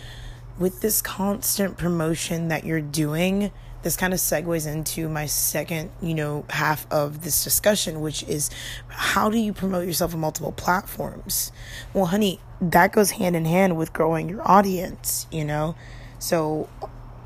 With 0.59 0.81
this 0.81 1.03
constant 1.03 1.79
promotion 1.79 2.49
that 2.49 2.64
you're 2.64 2.81
doing, 2.81 3.51
this 3.85 3.97
kind 3.97 4.14
of 4.14 4.19
segues 4.19 4.67
into 4.67 5.09
my 5.09 5.27
second, 5.27 5.90
you 6.01 6.14
know, 6.14 6.47
half 6.49 6.90
of 6.90 7.23
this 7.23 7.45
discussion, 7.45 8.01
which 8.01 8.23
is 8.25 8.51
how 8.88 9.29
do 9.29 9.38
you 9.38 9.53
promote 9.53 9.87
yourself 9.87 10.14
on 10.14 10.21
multiple 10.21 10.53
platforms? 10.53 11.53
Well, 11.93 12.07
honey, 12.07 12.40
that 12.61 12.93
goes 12.93 13.12
hand 13.12 13.37
in 13.37 13.45
hand 13.45 13.77
with 13.77 13.93
growing 13.93 14.29
your 14.29 14.49
audience, 14.49 15.27
you 15.31 15.45
know? 15.45 15.77
So, 16.19 16.69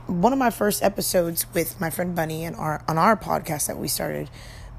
one 0.08 0.32
of 0.32 0.38
my 0.38 0.50
first 0.50 0.82
episodes 0.82 1.46
with 1.52 1.78
my 1.80 1.90
friend 1.90 2.16
Bunny 2.16 2.44
and 2.44 2.56
our 2.56 2.82
on 2.88 2.98
our 2.98 3.16
podcast 3.16 3.66
that 3.66 3.78
we 3.78 3.88
started 3.88 4.30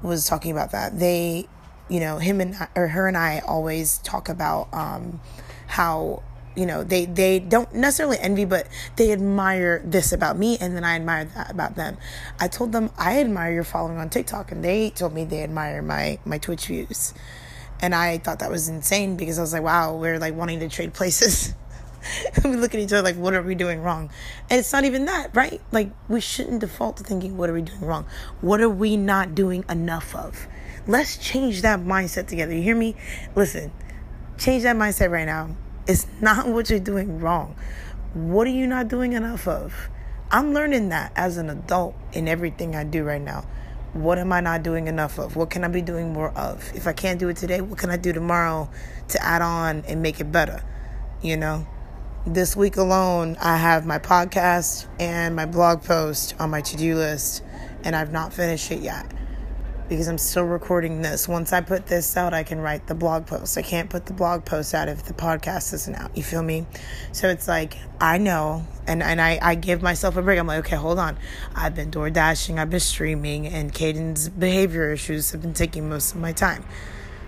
was 0.02 0.26
talking 0.26 0.50
about 0.50 0.72
that. 0.72 0.98
They, 0.98 1.46
you 1.88 2.00
know, 2.00 2.18
him 2.18 2.40
and 2.40 2.56
or 2.74 2.88
her 2.88 3.06
and 3.06 3.16
I 3.16 3.40
always 3.46 3.98
talk 3.98 4.28
about 4.28 4.68
um, 4.74 5.20
how 5.68 6.22
you 6.56 6.66
know 6.66 6.82
they 6.82 7.04
they 7.04 7.38
don't 7.38 7.72
necessarily 7.72 8.18
envy 8.18 8.44
but 8.44 8.66
they 8.96 9.12
admire 9.12 9.80
this 9.84 10.12
about 10.12 10.36
me 10.36 10.58
and 10.60 10.74
then 10.74 10.82
i 10.82 10.96
admire 10.96 11.24
that 11.24 11.48
about 11.48 11.76
them. 11.76 11.96
I 12.40 12.48
told 12.48 12.72
them 12.72 12.90
i 12.98 13.20
admire 13.20 13.52
your 13.52 13.64
following 13.64 13.98
on 13.98 14.10
tiktok 14.10 14.50
and 14.50 14.64
they 14.64 14.90
told 14.90 15.14
me 15.14 15.24
they 15.24 15.44
admire 15.44 15.80
my 15.80 16.18
my 16.24 16.38
twitch 16.38 16.66
views. 16.66 17.14
And 17.80 17.94
i 17.94 18.18
thought 18.18 18.40
that 18.40 18.50
was 18.50 18.68
insane 18.68 19.16
because 19.16 19.38
i 19.38 19.42
was 19.42 19.52
like 19.52 19.62
wow 19.62 19.96
we're 19.96 20.18
like 20.18 20.34
wanting 20.34 20.58
to 20.58 20.68
trade 20.68 20.92
places 20.92 21.54
we 22.44 22.56
look 22.56 22.74
at 22.74 22.80
each 22.80 22.92
other 22.92 23.02
like, 23.02 23.16
what 23.16 23.34
are 23.34 23.42
we 23.42 23.54
doing 23.54 23.82
wrong? 23.82 24.10
And 24.48 24.58
it's 24.58 24.72
not 24.72 24.84
even 24.84 25.04
that, 25.06 25.34
right? 25.34 25.60
Like, 25.72 25.90
we 26.08 26.20
shouldn't 26.20 26.60
default 26.60 26.96
to 26.98 27.04
thinking, 27.04 27.36
what 27.36 27.50
are 27.50 27.52
we 27.52 27.62
doing 27.62 27.80
wrong? 27.80 28.06
What 28.40 28.60
are 28.60 28.68
we 28.68 28.96
not 28.96 29.34
doing 29.34 29.64
enough 29.68 30.14
of? 30.14 30.46
Let's 30.86 31.16
change 31.16 31.62
that 31.62 31.80
mindset 31.80 32.26
together. 32.26 32.54
You 32.54 32.62
hear 32.62 32.76
me? 32.76 32.96
Listen, 33.34 33.70
change 34.38 34.62
that 34.62 34.76
mindset 34.76 35.10
right 35.10 35.26
now. 35.26 35.56
It's 35.86 36.06
not 36.20 36.48
what 36.48 36.70
you're 36.70 36.78
doing 36.78 37.20
wrong. 37.20 37.56
What 38.14 38.46
are 38.46 38.50
you 38.50 38.66
not 38.66 38.88
doing 38.88 39.12
enough 39.12 39.46
of? 39.46 39.88
I'm 40.32 40.52
learning 40.54 40.90
that 40.90 41.12
as 41.16 41.36
an 41.36 41.50
adult 41.50 41.94
in 42.12 42.28
everything 42.28 42.76
I 42.76 42.84
do 42.84 43.04
right 43.04 43.20
now. 43.20 43.44
What 43.92 44.18
am 44.18 44.32
I 44.32 44.40
not 44.40 44.62
doing 44.62 44.86
enough 44.86 45.18
of? 45.18 45.34
What 45.34 45.50
can 45.50 45.64
I 45.64 45.68
be 45.68 45.82
doing 45.82 46.12
more 46.12 46.30
of? 46.30 46.70
If 46.74 46.86
I 46.86 46.92
can't 46.92 47.18
do 47.18 47.28
it 47.28 47.36
today, 47.36 47.60
what 47.60 47.78
can 47.78 47.90
I 47.90 47.96
do 47.96 48.12
tomorrow 48.12 48.70
to 49.08 49.22
add 49.22 49.42
on 49.42 49.84
and 49.88 50.00
make 50.00 50.20
it 50.20 50.30
better? 50.30 50.62
You 51.22 51.36
know? 51.36 51.66
This 52.26 52.54
week 52.54 52.76
alone, 52.76 53.36
I 53.40 53.56
have 53.56 53.86
my 53.86 53.98
podcast 53.98 54.86
and 54.98 55.34
my 55.34 55.46
blog 55.46 55.82
post 55.82 56.34
on 56.38 56.50
my 56.50 56.60
to 56.60 56.76
do 56.76 56.96
list, 56.96 57.42
and 57.82 57.96
I've 57.96 58.12
not 58.12 58.32
finished 58.32 58.70
it 58.70 58.80
yet 58.80 59.10
because 59.88 60.06
I'm 60.06 60.18
still 60.18 60.44
recording 60.44 61.02
this. 61.02 61.26
Once 61.26 61.52
I 61.52 61.62
put 61.62 61.86
this 61.86 62.16
out, 62.16 62.32
I 62.32 62.44
can 62.44 62.60
write 62.60 62.86
the 62.86 62.94
blog 62.94 63.26
post. 63.26 63.58
I 63.58 63.62
can't 63.62 63.90
put 63.90 64.06
the 64.06 64.12
blog 64.12 64.44
post 64.44 64.72
out 64.72 64.88
if 64.88 65.02
the 65.04 65.14
podcast 65.14 65.72
isn't 65.74 65.96
out. 65.96 66.16
You 66.16 66.22
feel 66.22 66.42
me? 66.42 66.66
So 67.10 67.28
it's 67.28 67.48
like, 67.48 67.76
I 68.00 68.18
know, 68.18 68.64
and, 68.86 69.02
and 69.02 69.20
I, 69.20 69.38
I 69.42 69.54
give 69.56 69.82
myself 69.82 70.16
a 70.16 70.22
break. 70.22 70.38
I'm 70.38 70.46
like, 70.46 70.60
okay, 70.66 70.76
hold 70.76 71.00
on. 71.00 71.18
I've 71.56 71.74
been 71.74 71.90
door 71.90 72.08
dashing, 72.10 72.58
I've 72.58 72.70
been 72.70 72.80
streaming, 72.80 73.48
and 73.48 73.72
Caden's 73.72 74.28
behavior 74.28 74.92
issues 74.92 75.32
have 75.32 75.42
been 75.42 75.54
taking 75.54 75.88
most 75.88 76.14
of 76.14 76.20
my 76.20 76.32
time. 76.32 76.64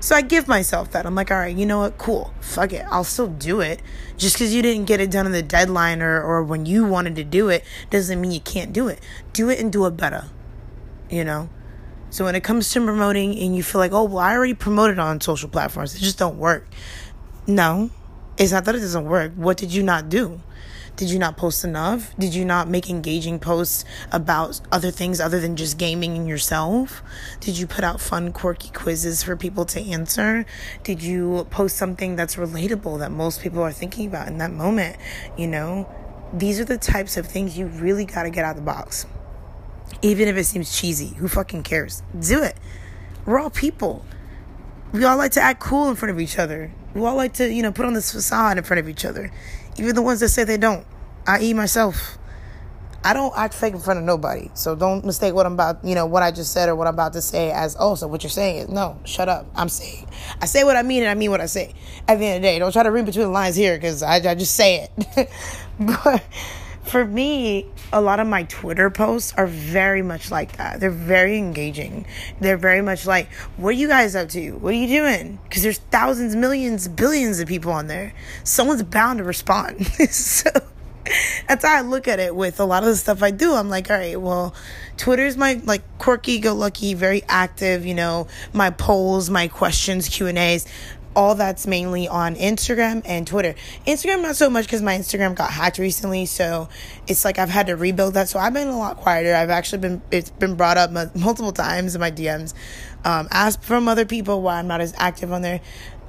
So 0.02 0.16
I 0.16 0.20
give 0.20 0.48
myself 0.48 0.90
that. 0.90 1.06
I'm 1.06 1.14
like, 1.14 1.30
all 1.30 1.36
right, 1.36 1.56
you 1.56 1.64
know 1.64 1.78
what? 1.78 1.96
Cool. 1.96 2.34
Fuck 2.40 2.72
it. 2.72 2.84
I'll 2.90 3.04
still 3.04 3.28
do 3.28 3.60
it. 3.60 3.80
Just 4.16 4.34
because 4.34 4.52
you 4.52 4.60
didn't 4.60 4.86
get 4.86 5.00
it 5.00 5.12
done 5.12 5.26
in 5.26 5.32
the 5.32 5.44
deadline 5.44 6.02
or, 6.02 6.20
or 6.20 6.42
when 6.42 6.66
you 6.66 6.84
wanted 6.84 7.14
to 7.14 7.24
do 7.24 7.48
it 7.48 7.64
doesn't 7.88 8.20
mean 8.20 8.32
you 8.32 8.40
can't 8.40 8.72
do 8.72 8.88
it. 8.88 8.98
Do 9.32 9.48
it 9.48 9.60
and 9.60 9.72
do 9.72 9.86
it 9.86 9.96
better. 9.96 10.24
You 11.08 11.22
know? 11.22 11.50
So 12.10 12.24
when 12.24 12.34
it 12.34 12.42
comes 12.42 12.68
to 12.72 12.84
promoting 12.84 13.38
and 13.38 13.54
you 13.54 13.62
feel 13.62 13.78
like, 13.78 13.92
oh, 13.92 14.02
well, 14.02 14.18
I 14.18 14.32
already 14.34 14.54
promoted 14.54 14.98
on 14.98 15.20
social 15.20 15.48
platforms, 15.48 15.94
it 15.94 16.00
just 16.00 16.18
don't 16.18 16.36
work. 16.36 16.66
No, 17.46 17.90
it's 18.36 18.50
not 18.50 18.64
that 18.64 18.74
it 18.74 18.80
doesn't 18.80 19.04
work. 19.04 19.32
What 19.36 19.56
did 19.56 19.72
you 19.72 19.84
not 19.84 20.08
do? 20.08 20.40
Did 20.94 21.10
you 21.10 21.18
not 21.18 21.38
post 21.38 21.64
enough? 21.64 22.14
Did 22.18 22.34
you 22.34 22.44
not 22.44 22.68
make 22.68 22.90
engaging 22.90 23.38
posts 23.38 23.84
about 24.12 24.60
other 24.70 24.90
things 24.90 25.20
other 25.20 25.40
than 25.40 25.56
just 25.56 25.78
gaming 25.78 26.16
and 26.16 26.28
yourself? 26.28 27.02
Did 27.40 27.58
you 27.58 27.66
put 27.66 27.82
out 27.82 28.00
fun, 28.00 28.32
quirky 28.32 28.68
quizzes 28.68 29.22
for 29.22 29.34
people 29.34 29.64
to 29.66 29.80
answer? 29.80 30.44
Did 30.84 31.02
you 31.02 31.46
post 31.50 31.76
something 31.76 32.14
that's 32.14 32.36
relatable 32.36 32.98
that 32.98 33.10
most 33.10 33.40
people 33.40 33.62
are 33.62 33.72
thinking 33.72 34.06
about 34.06 34.28
in 34.28 34.36
that 34.38 34.52
moment? 34.52 34.96
You 35.38 35.48
know, 35.48 35.90
these 36.34 36.60
are 36.60 36.64
the 36.64 36.78
types 36.78 37.16
of 37.16 37.26
things 37.26 37.56
you 37.56 37.66
really 37.66 38.04
got 38.04 38.24
to 38.24 38.30
get 38.30 38.44
out 38.44 38.50
of 38.50 38.56
the 38.56 38.62
box. 38.62 39.06
Even 40.02 40.28
if 40.28 40.36
it 40.36 40.44
seems 40.44 40.78
cheesy, 40.78 41.08
who 41.16 41.26
fucking 41.26 41.62
cares? 41.62 42.02
Do 42.18 42.42
it. 42.42 42.56
We're 43.24 43.38
all 43.38 43.50
people. 43.50 44.04
We 44.92 45.04
all 45.04 45.16
like 45.16 45.32
to 45.32 45.40
act 45.40 45.60
cool 45.60 45.88
in 45.88 45.96
front 45.96 46.10
of 46.10 46.20
each 46.20 46.38
other. 46.38 46.70
We 46.94 47.02
all 47.02 47.16
like 47.16 47.32
to, 47.34 47.50
you 47.50 47.62
know, 47.62 47.72
put 47.72 47.86
on 47.86 47.94
this 47.94 48.12
facade 48.12 48.58
in 48.58 48.64
front 48.64 48.80
of 48.80 48.88
each 48.90 49.06
other 49.06 49.32
even 49.78 49.94
the 49.94 50.02
ones 50.02 50.20
that 50.20 50.28
say 50.28 50.44
they 50.44 50.56
don't, 50.56 50.86
i.e., 51.26 51.54
myself. 51.54 52.18
I 53.04 53.14
don't 53.14 53.36
act 53.36 53.54
fake 53.54 53.74
in 53.74 53.80
front 53.80 53.98
of 53.98 54.04
nobody. 54.04 54.48
So 54.54 54.76
don't 54.76 55.04
mistake 55.04 55.34
what 55.34 55.44
I'm 55.44 55.54
about, 55.54 55.84
you 55.84 55.96
know, 55.96 56.06
what 56.06 56.22
I 56.22 56.30
just 56.30 56.52
said 56.52 56.68
or 56.68 56.76
what 56.76 56.86
I'm 56.86 56.94
about 56.94 57.14
to 57.14 57.22
say 57.22 57.50
as, 57.50 57.76
oh, 57.80 57.96
so 57.96 58.06
what 58.06 58.22
you're 58.22 58.30
saying 58.30 58.56
is, 58.58 58.68
no, 58.68 59.00
shut 59.04 59.28
up. 59.28 59.46
I'm 59.56 59.68
saying, 59.68 60.06
I 60.40 60.46
say 60.46 60.62
what 60.62 60.76
I 60.76 60.82
mean 60.82 61.02
and 61.02 61.10
I 61.10 61.14
mean 61.14 61.32
what 61.32 61.40
I 61.40 61.46
say. 61.46 61.74
At 62.06 62.20
the 62.20 62.26
end 62.26 62.36
of 62.36 62.42
the 62.42 62.48
day, 62.48 62.58
don't 62.60 62.70
try 62.70 62.84
to 62.84 62.92
read 62.92 63.04
between 63.04 63.24
the 63.24 63.32
lines 63.32 63.56
here 63.56 63.76
because 63.76 64.04
I, 64.04 64.16
I 64.16 64.36
just 64.36 64.54
say 64.54 64.88
it. 65.16 65.30
but 65.80 66.22
for 66.84 67.04
me, 67.04 67.66
a 67.92 68.00
lot 68.00 68.20
of 68.20 68.26
my 68.26 68.42
Twitter 68.44 68.90
posts 68.90 69.32
are 69.36 69.46
very 69.46 70.02
much 70.02 70.30
like 70.30 70.56
that. 70.56 70.80
They're 70.80 70.90
very 70.90 71.38
engaging. 71.38 72.06
They're 72.40 72.56
very 72.56 72.82
much 72.82 73.06
like, 73.06 73.32
what 73.56 73.70
are 73.70 73.72
you 73.72 73.88
guys 73.88 74.16
up 74.16 74.28
to? 74.30 74.52
What 74.52 74.74
are 74.74 74.76
you 74.76 74.88
doing? 74.88 75.38
Because 75.44 75.62
there's 75.62 75.78
thousands, 75.78 76.34
millions, 76.34 76.88
billions 76.88 77.40
of 77.40 77.48
people 77.48 77.72
on 77.72 77.86
there. 77.86 78.14
Someone's 78.44 78.82
bound 78.82 79.18
to 79.18 79.24
respond. 79.24 79.86
so 80.10 80.50
that's 81.48 81.64
how 81.64 81.76
I 81.76 81.80
look 81.82 82.08
at 82.08 82.18
it 82.18 82.34
with 82.34 82.60
a 82.60 82.64
lot 82.64 82.82
of 82.82 82.88
the 82.88 82.96
stuff 82.96 83.22
I 83.22 83.30
do. 83.30 83.54
I'm 83.54 83.68
like, 83.68 83.90
all 83.90 83.96
right, 83.96 84.20
well, 84.20 84.54
Twitter's 84.96 85.36
my 85.36 85.60
like 85.64 85.82
quirky, 85.98 86.38
go 86.38 86.54
lucky, 86.54 86.94
very 86.94 87.22
active. 87.28 87.86
You 87.86 87.94
know, 87.94 88.28
my 88.52 88.70
polls, 88.70 89.30
my 89.30 89.48
questions, 89.48 90.08
Q 90.08 90.26
and 90.26 90.38
A's 90.38 90.66
all 91.14 91.34
that's 91.34 91.66
mainly 91.66 92.08
on 92.08 92.34
Instagram 92.36 93.02
and 93.04 93.26
Twitter. 93.26 93.54
Instagram 93.86 94.22
not 94.22 94.36
so 94.36 94.48
much 94.48 94.66
because 94.66 94.82
my 94.82 94.96
Instagram 94.96 95.34
got 95.34 95.50
hacked 95.50 95.78
recently, 95.78 96.26
so 96.26 96.68
it's 97.06 97.24
like 97.24 97.38
I've 97.38 97.50
had 97.50 97.66
to 97.66 97.76
rebuild 97.76 98.14
that. 98.14 98.28
So 98.28 98.38
I've 98.38 98.54
been 98.54 98.68
a 98.68 98.78
lot 98.78 98.96
quieter. 98.96 99.34
I've 99.34 99.50
actually 99.50 99.78
been 99.78 100.02
it's 100.10 100.30
been 100.30 100.54
brought 100.54 100.78
up 100.78 100.90
multiple 101.14 101.52
times 101.52 101.94
in 101.94 102.00
my 102.00 102.10
DMs, 102.10 102.54
um, 103.04 103.28
asked 103.30 103.62
from 103.62 103.88
other 103.88 104.06
people 104.06 104.42
why 104.42 104.58
I'm 104.58 104.66
not 104.66 104.80
as 104.80 104.94
active 104.96 105.32
on 105.32 105.42
there. 105.42 105.60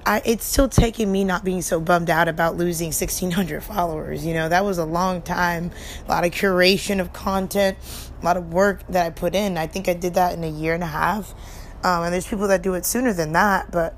I, 0.06 0.22
it's 0.26 0.44
still 0.44 0.68
taking 0.68 1.12
me 1.12 1.24
not 1.24 1.46
being 1.46 1.62
so 1.62 1.80
bummed 1.80 2.10
out 2.10 2.28
about 2.28 2.58
losing 2.58 2.88
1600 2.88 3.64
followers 3.64 4.26
you 4.26 4.34
know 4.34 4.50
that 4.50 4.66
was 4.66 4.78
a 4.78 4.84
long 4.84 5.22
time 5.22 5.72
a 6.06 6.12
lot 6.12 6.26
of 6.26 6.32
curation 6.32 7.00
of 7.00 7.14
content 7.14 7.78
a 8.22 8.26
lot 8.26 8.36
of 8.36 8.52
work 8.52 8.86
that 8.90 9.06
i 9.06 9.10
put 9.12 9.34
in 9.34 9.58
i 9.58 9.66
think 9.66 9.88
i 9.88 9.94
did 9.94 10.16
that 10.16 10.34
in 10.34 10.44
a 10.44 10.50
year 10.50 10.74
and 10.74 10.84
a 10.84 10.88
half 10.88 11.34
um, 11.86 12.04
and 12.04 12.14
there's 12.14 12.28
people 12.28 12.50
that 12.50 12.62
do 12.62 12.74
it 12.74 12.86
sooner 12.86 13.14
than 13.14 13.32
that 13.32 13.72
but 13.72 13.98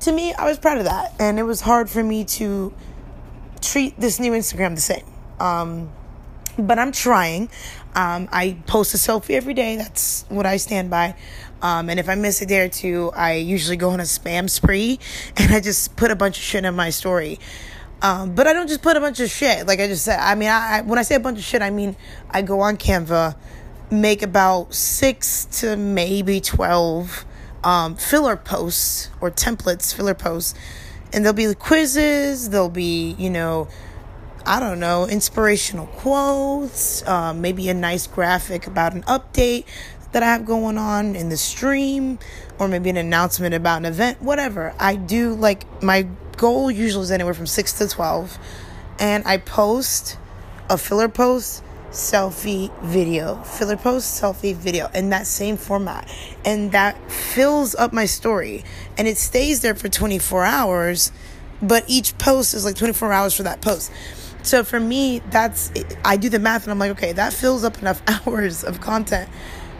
to 0.00 0.12
me, 0.12 0.32
I 0.34 0.44
was 0.44 0.58
proud 0.58 0.78
of 0.78 0.84
that. 0.84 1.14
And 1.18 1.38
it 1.38 1.44
was 1.44 1.60
hard 1.60 1.90
for 1.90 2.02
me 2.02 2.24
to 2.24 2.72
treat 3.60 3.98
this 3.98 4.20
new 4.20 4.32
Instagram 4.32 4.74
the 4.74 4.80
same. 4.80 5.04
Um, 5.40 5.90
but 6.58 6.78
I'm 6.78 6.92
trying. 6.92 7.48
Um, 7.94 8.28
I 8.32 8.58
post 8.66 8.94
a 8.94 8.96
selfie 8.96 9.34
every 9.34 9.54
day. 9.54 9.76
That's 9.76 10.24
what 10.28 10.46
I 10.46 10.56
stand 10.56 10.90
by. 10.90 11.14
Um, 11.62 11.88
and 11.88 11.98
if 11.98 12.08
I 12.08 12.14
miss 12.14 12.40
a 12.40 12.46
day 12.46 12.60
or 12.60 12.68
two, 12.68 13.10
I 13.14 13.34
usually 13.34 13.76
go 13.76 13.90
on 13.90 14.00
a 14.00 14.04
spam 14.04 14.48
spree 14.48 15.00
and 15.36 15.52
I 15.52 15.60
just 15.60 15.96
put 15.96 16.10
a 16.10 16.16
bunch 16.16 16.38
of 16.38 16.44
shit 16.44 16.64
in 16.64 16.74
my 16.74 16.90
story. 16.90 17.38
Um, 18.00 18.34
but 18.34 18.46
I 18.46 18.52
don't 18.52 18.68
just 18.68 18.82
put 18.82 18.96
a 18.96 19.00
bunch 19.00 19.18
of 19.18 19.28
shit. 19.28 19.66
Like 19.66 19.80
I 19.80 19.88
just 19.88 20.04
said, 20.04 20.20
I 20.20 20.36
mean, 20.36 20.48
I, 20.48 20.78
I, 20.78 20.80
when 20.82 20.98
I 20.98 21.02
say 21.02 21.16
a 21.16 21.20
bunch 21.20 21.38
of 21.38 21.44
shit, 21.44 21.62
I 21.62 21.70
mean 21.70 21.96
I 22.30 22.42
go 22.42 22.60
on 22.60 22.76
Canva, 22.76 23.36
make 23.90 24.22
about 24.22 24.72
six 24.72 25.46
to 25.60 25.76
maybe 25.76 26.40
12 26.40 27.24
um, 27.64 27.96
filler 27.96 28.36
posts 28.36 29.10
or 29.20 29.30
templates, 29.30 29.94
filler 29.94 30.14
posts, 30.14 30.54
and 31.12 31.24
there'll 31.24 31.34
be 31.34 31.52
quizzes, 31.54 32.50
there'll 32.50 32.68
be, 32.68 33.14
you 33.18 33.30
know, 33.30 33.68
I 34.46 34.60
don't 34.60 34.80
know, 34.80 35.06
inspirational 35.06 35.86
quotes, 35.86 37.06
um, 37.06 37.40
maybe 37.40 37.68
a 37.68 37.74
nice 37.74 38.06
graphic 38.06 38.66
about 38.66 38.94
an 38.94 39.02
update 39.02 39.64
that 40.12 40.22
I 40.22 40.26
have 40.26 40.46
going 40.46 40.78
on 40.78 41.16
in 41.16 41.28
the 41.28 41.36
stream, 41.36 42.18
or 42.58 42.68
maybe 42.68 42.90
an 42.90 42.96
announcement 42.96 43.54
about 43.54 43.78
an 43.78 43.84
event, 43.84 44.22
whatever. 44.22 44.74
I 44.78 44.96
do 44.96 45.34
like 45.34 45.82
my 45.82 46.06
goal 46.36 46.70
usually 46.70 47.02
is 47.02 47.10
anywhere 47.10 47.34
from 47.34 47.46
6 47.46 47.72
to 47.74 47.88
12, 47.88 48.38
and 48.98 49.26
I 49.26 49.38
post 49.38 50.16
a 50.70 50.78
filler 50.78 51.08
post 51.08 51.62
selfie 51.90 52.70
video, 52.82 53.42
filler 53.42 53.76
post, 53.76 54.20
selfie 54.20 54.54
video 54.54 54.88
in 54.94 55.10
that 55.10 55.26
same 55.26 55.56
format. 55.56 56.08
And 56.44 56.72
that 56.72 57.10
fills 57.10 57.74
up 57.74 57.92
my 57.92 58.06
story. 58.06 58.64
And 58.96 59.08
it 59.08 59.16
stays 59.16 59.60
there 59.60 59.74
for 59.74 59.88
24 59.88 60.44
hours, 60.44 61.12
but 61.62 61.84
each 61.86 62.16
post 62.18 62.54
is 62.54 62.64
like 62.64 62.76
24 62.76 63.12
hours 63.12 63.34
for 63.34 63.42
that 63.44 63.60
post. 63.60 63.90
So 64.42 64.64
for 64.64 64.78
me, 64.78 65.20
that's 65.30 65.72
I 66.04 66.16
do 66.16 66.28
the 66.28 66.38
math 66.38 66.64
and 66.64 66.70
I'm 66.70 66.78
like, 66.78 66.92
okay, 66.92 67.12
that 67.12 67.32
fills 67.32 67.64
up 67.64 67.78
enough 67.78 68.02
hours 68.26 68.64
of 68.64 68.80
content 68.80 69.28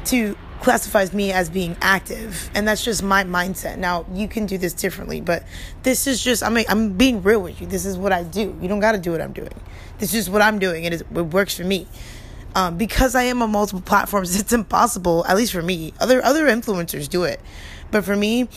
to 0.06 0.36
classifies 0.60 1.12
me 1.12 1.30
as 1.30 1.48
being 1.48 1.76
active. 1.80 2.50
And 2.54 2.66
that's 2.66 2.84
just 2.84 3.02
my 3.02 3.22
mindset. 3.22 3.78
Now 3.78 4.04
you 4.12 4.26
can 4.26 4.46
do 4.46 4.58
this 4.58 4.72
differently 4.72 5.20
but 5.20 5.44
this 5.84 6.06
is 6.08 6.22
just 6.22 6.42
i 6.42 6.48
mean 6.48 6.64
i'm 6.68 6.94
being 6.94 7.22
real 7.22 7.40
with 7.40 7.60
you. 7.60 7.66
This 7.66 7.86
is 7.86 7.96
what 7.96 8.12
i 8.12 8.24
do. 8.24 8.58
You 8.60 8.68
don't 8.68 8.80
got 8.80 8.92
to 8.92 8.98
do 8.98 9.12
what 9.12 9.20
i'm 9.20 9.32
doing 9.32 9.52
this 9.98 10.14
is 10.14 10.28
what 10.28 10.42
i'm 10.42 10.58
doing 10.58 10.84
is, 10.84 11.00
it 11.02 11.10
works 11.10 11.56
for 11.56 11.64
me 11.64 11.86
um, 12.54 12.76
because 12.76 13.14
i 13.14 13.22
am 13.24 13.42
on 13.42 13.50
multiple 13.50 13.80
platforms 13.80 14.38
it's 14.40 14.52
impossible 14.52 15.24
at 15.26 15.36
least 15.36 15.52
for 15.52 15.62
me 15.62 15.92
other 16.00 16.24
other 16.24 16.46
influencers 16.46 17.08
do 17.08 17.24
it 17.24 17.40
but 17.90 18.04
for 18.04 18.16
me 18.16 18.48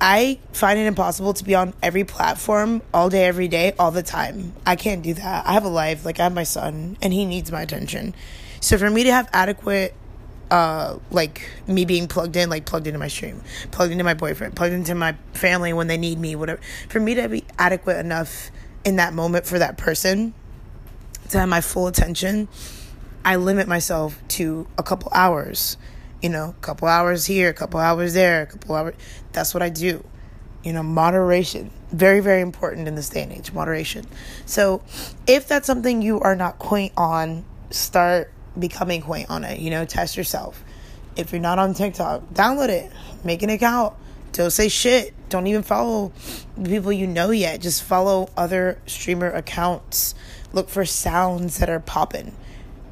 I 0.00 0.38
find 0.52 0.78
it 0.78 0.86
impossible 0.86 1.34
to 1.34 1.44
be 1.44 1.56
on 1.56 1.74
every 1.82 2.04
platform 2.04 2.82
all 2.94 3.10
day, 3.10 3.24
every 3.24 3.48
day, 3.48 3.72
all 3.80 3.90
the 3.90 4.02
time. 4.02 4.52
I 4.64 4.76
can't 4.76 5.02
do 5.02 5.12
that. 5.14 5.44
I 5.44 5.52
have 5.54 5.64
a 5.64 5.68
life. 5.68 6.04
Like, 6.04 6.20
I 6.20 6.24
have 6.24 6.34
my 6.34 6.44
son, 6.44 6.96
and 7.02 7.12
he 7.12 7.24
needs 7.24 7.50
my 7.50 7.62
attention. 7.62 8.14
So, 8.60 8.78
for 8.78 8.88
me 8.90 9.02
to 9.02 9.12
have 9.12 9.28
adequate 9.32 9.94
uh, 10.50 10.98
like 11.10 11.50
me 11.66 11.84
being 11.84 12.08
plugged 12.08 12.36
in, 12.36 12.48
like 12.48 12.64
plugged 12.64 12.86
into 12.86 12.98
my 12.98 13.08
stream, 13.08 13.42
plugged 13.70 13.92
into 13.92 14.04
my 14.04 14.14
boyfriend, 14.14 14.56
plugged 14.56 14.74
into 14.74 14.94
my 14.94 15.14
family 15.32 15.72
when 15.72 15.88
they 15.88 15.98
need 15.98 16.18
me, 16.18 16.36
whatever. 16.36 16.60
For 16.88 17.00
me 17.00 17.14
to 17.14 17.28
be 17.28 17.44
adequate 17.58 17.98
enough 17.98 18.50
in 18.84 18.96
that 18.96 19.12
moment 19.12 19.46
for 19.46 19.58
that 19.58 19.76
person 19.76 20.32
to 21.28 21.38
have 21.38 21.48
my 21.48 21.60
full 21.60 21.86
attention, 21.86 22.48
I 23.24 23.36
limit 23.36 23.68
myself 23.68 24.18
to 24.28 24.66
a 24.76 24.82
couple 24.82 25.10
hours. 25.14 25.76
You 26.22 26.30
know, 26.30 26.50
a 26.50 26.60
couple 26.60 26.88
hours 26.88 27.26
here, 27.26 27.48
a 27.48 27.54
couple 27.54 27.78
hours 27.78 28.14
there, 28.14 28.42
a 28.42 28.46
couple 28.46 28.74
hours. 28.74 28.94
That's 29.32 29.54
what 29.54 29.62
I 29.62 29.68
do. 29.68 30.04
You 30.64 30.72
know, 30.72 30.82
moderation. 30.82 31.70
Very, 31.90 32.20
very 32.20 32.40
important 32.40 32.88
in 32.88 32.94
this 32.96 33.08
day 33.08 33.22
and 33.22 33.32
age, 33.32 33.52
moderation. 33.52 34.04
So, 34.44 34.82
if 35.26 35.46
that's 35.46 35.66
something 35.66 36.02
you 36.02 36.20
are 36.20 36.34
not 36.34 36.58
quaint 36.58 36.92
on, 36.96 37.44
start 37.70 38.32
becoming 38.58 39.00
quaint 39.00 39.30
on 39.30 39.44
it. 39.44 39.60
You 39.60 39.70
know, 39.70 39.84
test 39.84 40.16
yourself. 40.16 40.62
If 41.16 41.32
you're 41.32 41.40
not 41.40 41.58
on 41.58 41.74
TikTok, 41.74 42.22
download 42.34 42.68
it, 42.68 42.92
make 43.24 43.42
an 43.42 43.50
account. 43.50 43.94
Don't 44.32 44.50
say 44.50 44.68
shit. 44.68 45.14
Don't 45.30 45.46
even 45.46 45.62
follow 45.62 46.12
people 46.62 46.92
you 46.92 47.06
know 47.06 47.30
yet. 47.30 47.60
Just 47.60 47.82
follow 47.82 48.30
other 48.36 48.78
streamer 48.86 49.30
accounts. 49.30 50.14
Look 50.52 50.68
for 50.68 50.84
sounds 50.84 51.58
that 51.58 51.68
are 51.68 51.80
popping. 51.80 52.34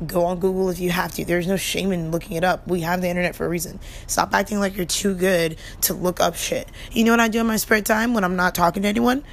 Go 0.07 0.25
on 0.27 0.41
Google 0.41 0.69
if 0.69 0.79
you 0.79 0.91
have 0.91 1.13
to. 1.13 1.25
There's 1.25 1.47
no 1.47 1.57
shame 1.57 1.91
in 1.91 2.11
looking 2.11 2.37
it 2.37 2.45
up. 2.45 2.69
We 2.69 2.83
have 2.83 3.01
the 3.01 3.09
internet 3.09 3.35
for 3.35 3.47
a 3.47 3.49
reason. 3.49 3.81
Stop 4.07 4.35
acting 4.35 4.61
like 4.61 4.77
you're 4.77 4.85
too 4.85 5.15
good 5.15 5.57
to 5.83 5.95
look 5.95 6.21
up 6.21 6.37
shit. 6.37 6.69
You 6.93 7.05
know 7.05 7.13
what 7.13 7.21
I 7.21 7.29
do 7.29 7.41
in 7.41 7.47
my 7.47 7.57
spare 7.57 7.81
time 7.81 8.13
when 8.13 8.25
I'm 8.25 8.37
not 8.37 8.55
talking 8.55 8.83
to 8.83 8.89
anyone 8.89 9.25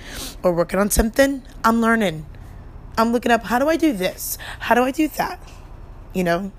or 0.42 0.54
working 0.54 0.80
on 0.80 0.90
something? 0.90 1.44
I'm 1.66 1.82
learning. 1.82 2.26
I'm 2.98 3.12
looking 3.12 3.32
up 3.32 3.44
how 3.44 3.60
do 3.60 3.68
I 3.68 3.76
do 3.76 3.92
this? 3.92 4.38
How 4.60 4.76
do 4.76 4.84
I 4.84 4.92
do 4.92 5.10
that? 5.10 5.40
you 6.14 6.24
know 6.24 6.52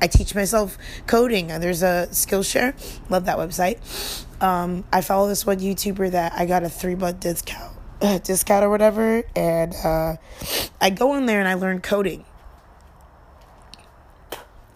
i 0.00 0.06
teach 0.06 0.34
myself 0.34 0.78
coding 1.06 1.48
there's 1.48 1.82
a 1.82 2.08
skillshare 2.10 2.74
love 3.10 3.24
that 3.26 3.36
website 3.36 3.78
um, 4.42 4.84
i 4.92 5.00
follow 5.00 5.28
this 5.28 5.44
one 5.44 5.58
youtuber 5.58 6.10
that 6.10 6.32
i 6.34 6.46
got 6.46 6.62
a 6.62 6.68
three 6.68 6.94
month 6.94 7.20
discount 7.20 7.74
discount 8.22 8.64
or 8.64 8.70
whatever 8.70 9.24
and 9.34 9.74
uh, 9.74 10.16
i 10.80 10.90
go 10.90 11.14
in 11.16 11.26
there 11.26 11.40
and 11.40 11.48
i 11.48 11.54
learn 11.54 11.80
coding. 11.80 12.24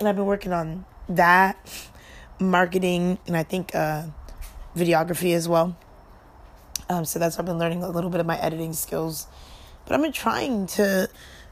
And 0.00 0.08
i've 0.08 0.16
been 0.16 0.26
working 0.26 0.52
on 0.52 0.85
that 1.08 1.56
marketing 2.40 3.18
and 3.26 3.37
i 3.37 3.42
think 3.42 3.74
uh, 3.74 4.04
videography 4.76 5.35
as 5.35 5.48
well. 5.48 5.76
Um, 6.88 7.04
so 7.04 7.18
that's 7.18 7.38
i've 7.38 7.46
been 7.46 7.58
learning 7.58 7.85
a 7.85 7.90
little 7.90 8.11
bit 8.11 8.20
of 8.20 8.26
my 8.26 8.38
editing 8.38 8.72
skills. 8.72 9.26
But 9.85 9.94
i've 9.94 10.02
been 10.02 10.12
trying 10.12 10.66
to 10.68 11.08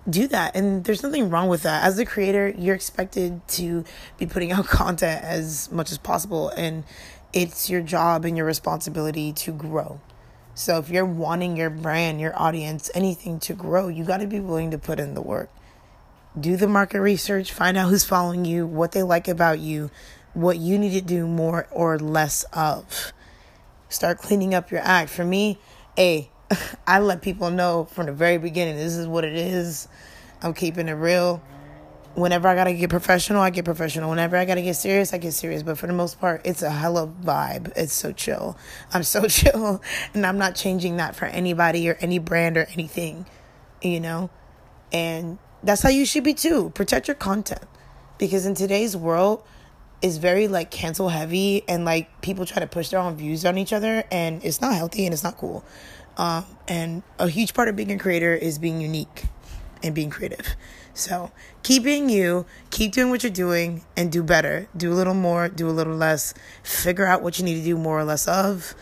do 0.08 0.26
that 0.28 0.56
and 0.56 0.82
there's 0.84 1.04
nothing 1.04 1.30
wrong 1.30 1.48
with 1.48 1.62
that. 1.62 1.84
As 1.84 1.98
a 2.00 2.04
creator 2.04 2.52
you're 2.58 2.74
expected 2.74 3.46
to 3.48 3.84
be 4.18 4.26
putting 4.26 4.50
out 4.50 4.66
content 4.66 5.22
as 5.22 5.70
much 5.70 5.92
as 5.92 5.98
possible 5.98 6.48
and 6.48 6.82
it's 7.32 7.70
your 7.70 7.80
job 7.80 8.24
and 8.24 8.36
your 8.36 8.46
responsibility 8.46 9.32
to 9.32 9.52
grow 9.52 10.00
so 10.54 10.78
if 10.78 10.88
you're 10.88 11.04
wanting 11.04 11.56
your 11.56 11.70
brand 11.70 12.20
your 12.20 12.38
audience 12.38 12.90
anything 12.94 13.38
to 13.38 13.54
grow 13.54 13.88
you 13.88 14.04
got 14.04 14.18
to 14.18 14.26
be 14.26 14.40
willing 14.40 14.70
to 14.70 14.78
put 14.78 15.00
in 15.00 15.14
the 15.14 15.22
work 15.22 15.50
do 16.38 16.56
the 16.56 16.68
market 16.68 17.00
research 17.00 17.52
find 17.52 17.76
out 17.76 17.88
who's 17.88 18.04
following 18.04 18.44
you 18.44 18.66
what 18.66 18.92
they 18.92 19.02
like 19.02 19.28
about 19.28 19.58
you 19.58 19.90
what 20.34 20.58
you 20.58 20.78
need 20.78 20.92
to 20.92 21.00
do 21.00 21.26
more 21.26 21.66
or 21.70 21.98
less 21.98 22.44
of 22.52 23.12
start 23.88 24.18
cleaning 24.18 24.54
up 24.54 24.70
your 24.70 24.80
act 24.80 25.10
for 25.10 25.24
me 25.24 25.58
a 25.98 26.30
I 26.86 26.98
let 26.98 27.22
people 27.22 27.50
know 27.50 27.84
from 27.84 28.06
the 28.06 28.12
very 28.12 28.38
beginning 28.38 28.76
this 28.76 28.96
is 28.96 29.06
what 29.06 29.24
it 29.24 29.34
is. 29.34 29.88
I'm 30.42 30.54
keeping 30.54 30.88
it 30.88 30.92
real. 30.92 31.42
Whenever 32.20 32.48
I 32.48 32.54
gotta 32.54 32.74
get 32.74 32.90
professional, 32.90 33.40
I 33.42 33.50
get 33.50 33.64
professional. 33.64 34.10
Whenever 34.10 34.36
I 34.36 34.44
gotta 34.44 34.62
get 34.62 34.76
serious, 34.76 35.12
I 35.12 35.18
get 35.18 35.32
serious. 35.32 35.62
But 35.62 35.78
for 35.78 35.86
the 35.86 35.92
most 35.92 36.20
part, 36.20 36.42
it's 36.44 36.62
a 36.62 36.70
hella 36.70 37.06
vibe. 37.08 37.72
It's 37.76 37.92
so 37.92 38.12
chill. 38.12 38.56
I'm 38.92 39.02
so 39.02 39.26
chill. 39.28 39.82
And 40.14 40.26
I'm 40.26 40.38
not 40.38 40.54
changing 40.54 40.96
that 40.98 41.16
for 41.16 41.24
anybody 41.24 41.88
or 41.88 41.96
any 42.00 42.18
brand 42.18 42.56
or 42.56 42.66
anything. 42.72 43.26
you 43.82 44.00
know? 44.00 44.30
And 44.92 45.38
that's 45.62 45.82
how 45.82 45.88
you 45.88 46.04
should 46.04 46.24
be 46.24 46.34
too. 46.34 46.70
Protect 46.70 47.08
your 47.08 47.14
content. 47.14 47.64
Because 48.18 48.44
in 48.44 48.54
today's 48.54 48.96
world, 48.96 49.42
is 50.02 50.16
very 50.16 50.48
like 50.48 50.70
cancel 50.70 51.10
heavy 51.10 51.62
and 51.68 51.84
like 51.84 52.20
people 52.22 52.46
try 52.46 52.60
to 52.60 52.66
push 52.66 52.88
their 52.88 53.00
own 53.00 53.16
views 53.16 53.44
on 53.44 53.58
each 53.58 53.72
other 53.72 54.02
and 54.10 54.42
it's 54.44 54.60
not 54.60 54.74
healthy 54.74 55.04
and 55.04 55.12
it's 55.12 55.22
not 55.22 55.36
cool. 55.36 55.64
Um, 56.16 56.44
and 56.68 57.02
a 57.18 57.28
huge 57.28 57.54
part 57.54 57.68
of 57.68 57.76
being 57.76 57.92
a 57.92 57.98
creator 57.98 58.34
is 58.34 58.58
being 58.58 58.80
unique 58.80 59.24
and 59.82 59.94
being 59.94 60.10
creative. 60.10 60.56
So 60.94 61.30
keep 61.62 61.84
being 61.84 62.08
you, 62.08 62.46
keep 62.70 62.92
doing 62.92 63.10
what 63.10 63.22
you're 63.22 63.32
doing, 63.32 63.82
and 63.96 64.10
do 64.10 64.22
better. 64.22 64.68
Do 64.76 64.92
a 64.92 64.94
little 64.94 65.14
more, 65.14 65.48
do 65.48 65.68
a 65.68 65.72
little 65.72 65.96
less. 65.96 66.34
Figure 66.62 67.06
out 67.06 67.22
what 67.22 67.38
you 67.38 67.44
need 67.44 67.56
to 67.56 67.64
do 67.64 67.76
more 67.76 67.98
or 67.98 68.04
less 68.04 68.28
of. 68.28 68.74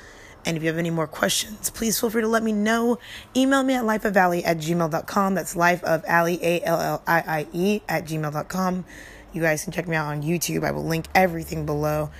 And 0.44 0.56
if 0.56 0.62
you 0.62 0.68
have 0.68 0.78
any 0.78 0.90
more 0.90 1.06
questions, 1.06 1.68
please 1.70 2.00
feel 2.00 2.10
free 2.10 2.22
to 2.22 2.28
let 2.28 2.42
me 2.42 2.52
know. 2.52 2.98
Email 3.36 3.62
me 3.62 3.74
at 3.74 3.84
lifeofalliie 3.84 4.42
at 4.44 4.58
gmail.com. 4.58 5.34
That's 5.34 5.54
life 5.54 5.84
of 5.84 6.04
Alliie, 6.06 6.40
A 6.42 6.62
L 6.62 6.80
L 6.80 7.02
I 7.06 7.18
I 7.20 7.46
E, 7.52 7.82
at 7.88 8.06
gmail.com. 8.06 8.84
You 9.32 9.42
guys 9.42 9.64
can 9.64 9.72
check 9.72 9.86
me 9.86 9.96
out 9.96 10.06
on 10.06 10.22
YouTube. 10.22 10.64
I 10.64 10.70
will 10.70 10.86
link 10.86 11.06
everything 11.14 11.66
below. 11.66 12.10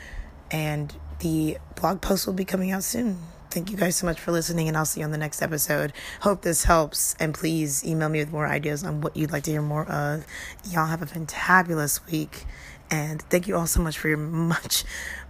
And 0.50 0.94
the 1.20 1.58
blog 1.74 2.00
post 2.00 2.26
will 2.26 2.34
be 2.34 2.44
coming 2.44 2.70
out 2.70 2.84
soon. 2.84 3.18
Thank 3.50 3.70
you 3.70 3.78
guys 3.78 3.96
so 3.96 4.04
much 4.04 4.20
for 4.20 4.30
listening, 4.30 4.68
and 4.68 4.76
I'll 4.76 4.84
see 4.84 5.00
you 5.00 5.06
on 5.06 5.10
the 5.10 5.16
next 5.16 5.40
episode. 5.40 5.94
Hope 6.20 6.42
this 6.42 6.64
helps, 6.64 7.16
and 7.18 7.32
please 7.32 7.82
email 7.82 8.10
me 8.10 8.18
with 8.18 8.30
more 8.30 8.46
ideas 8.46 8.84
on 8.84 9.00
what 9.00 9.16
you'd 9.16 9.32
like 9.32 9.44
to 9.44 9.50
hear 9.50 9.62
more 9.62 9.86
of. 9.90 10.26
Y'all 10.70 10.86
have 10.86 11.00
a 11.00 11.06
fantabulous 11.06 12.04
week, 12.10 12.44
and 12.90 13.22
thank 13.22 13.48
you 13.48 13.56
all 13.56 13.66
so 13.66 13.80
much 13.80 13.98
for 13.98 14.08
your 14.08 14.18
much, 14.18 14.84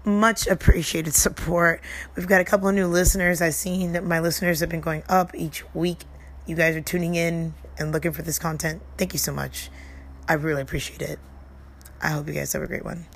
much 0.04 0.48
appreciated 0.48 1.14
support. 1.14 1.80
We've 2.16 2.26
got 2.26 2.40
a 2.40 2.44
couple 2.44 2.66
of 2.66 2.74
new 2.74 2.88
listeners. 2.88 3.40
I've 3.40 3.54
seen 3.54 3.92
that 3.92 4.04
my 4.04 4.18
listeners 4.18 4.58
have 4.60 4.68
been 4.68 4.80
going 4.80 5.04
up 5.08 5.32
each 5.36 5.62
week. 5.72 5.98
You 6.44 6.56
guys 6.56 6.74
are 6.74 6.80
tuning 6.80 7.14
in 7.14 7.54
and 7.78 7.92
looking 7.92 8.12
for 8.12 8.22
this 8.22 8.40
content. 8.40 8.82
Thank 8.96 9.12
you 9.12 9.20
so 9.20 9.32
much. 9.32 9.70
I 10.28 10.32
really 10.32 10.62
appreciate 10.62 11.02
it. 11.02 11.20
I 12.02 12.08
hope 12.08 12.26
you 12.26 12.34
guys 12.34 12.52
have 12.52 12.62
a 12.62 12.66
great 12.66 12.84
one. 12.84 13.06